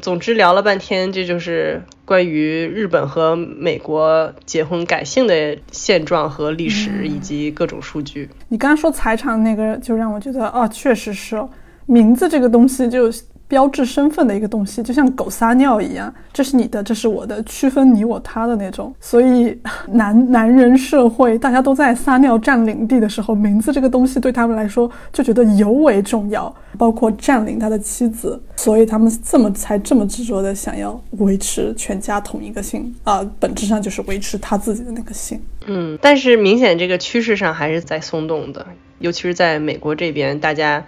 [0.00, 8.28] 总之聊了半天，这就是关于日本和美国结婚改姓的现状和历史以及各种数据。
[8.48, 11.42] 你刚刚说财产那个，就让我觉得，哦，确实是
[11.86, 13.10] 名字这个东西就。
[13.50, 18.94] 标志身份的一个东西，就像狗撒尿一样，这是你的，这是我的，区分你我他的那种。
[19.00, 35.40] 所以男男人社会，大家都在撒尿占领地的时候，名字这个东西对他们来说就觉得尤为重要，包括占领他的妻子，所以他们这么才这么执着的想要维持全家同一个姓啊，本质上就是维持他自己的那个姓。
[35.66, 38.64] 嗯，但是明显这个趋势上还是在松动的，
[39.00, 40.84] 尤其是在美国这边，大家。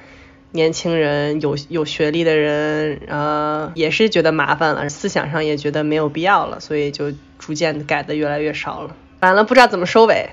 [0.53, 8.94] 年轻人有有学历的人，呃，也是觉得麻烦了，思想上也觉得没有必要了，所以就逐渐改的越来越少了。
[9.20, 10.28] 完了，不知道怎么收尾，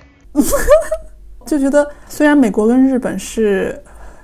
[1.47, 3.81] 就觉得虽然美国跟日本是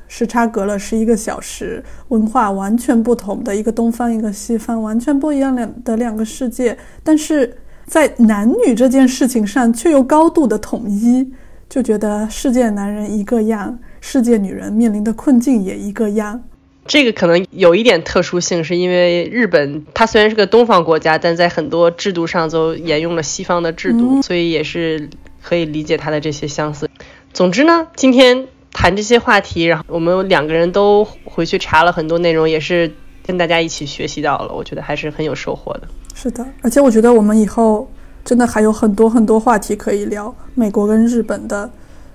[0.07, 11.31] 时差隔了十一个小时，文化完全不同的一个东方一个西方，完全不一样两的两个世界，但是在男女这件事情上却又高度的统一，
[11.69, 13.79] 就觉得世界男人一个样。
[14.07, 16.39] 世界女人面临的困境也一个样，
[16.85, 25.09] 这个可能有一点特殊性，是因为日本它虽然是个东方国家，但在很多制度上都沿用了西方的制度，所以也是
[25.41, 26.87] 可以理解它的这些相似。
[27.33, 32.93] 总之呢，今天谈这些话题，然后我们两个人都回去查了很多内容，也是
[33.25, 35.87] 跟大家一起学习到了，我觉得还是很有收获的。
[36.13, 37.89] 是的，而且我觉得我们以后
[38.23, 41.67] 真的还有很多很多话题可以聊，美国跟日本的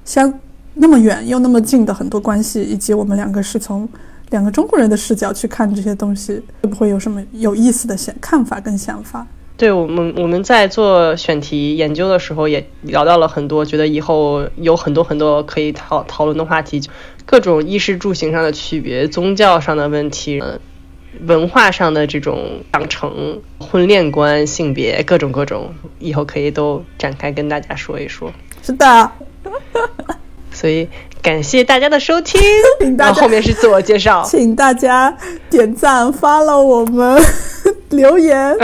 [0.05, 0.33] 相。
[0.75, 3.89] 那么远又那么近的很多关系，以及我们两个是从
[4.31, 9.27] 两个中国人的视角去看这些东西，会不会有什么有意思的想看法跟想法？
[9.57, 16.81] 对我们，我们在做选题研究的时候也聊到了很多，觉得以后有很多很多可以讨讨论的话题，
[17.27, 20.43] 各种衣食住行上的区别，宗教上的问题，
[21.27, 28.33] 文化上的这种养成、婚恋观、性别，各种各种，以后可以都展开跟大家说一说。
[28.63, 29.13] 是的。
[30.61, 30.87] 所以
[31.23, 32.39] 感谢大家的收听，
[32.99, 35.17] 然后后面是自我介绍，请大家
[35.49, 37.19] 点赞、发了我们
[37.89, 38.55] 留言。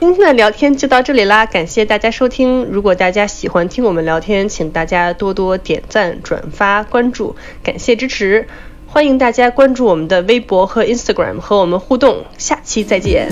[0.00, 2.64] 今天的聊天就到这里啦，感谢大家收听。
[2.70, 8.46] 如果大家喜欢听我们聊天，请大家多多点赞、转发、关注，感谢支持。
[8.86, 13.28] 欢迎大家关注我们的微博和 Instagram 和我们互动，下期再见。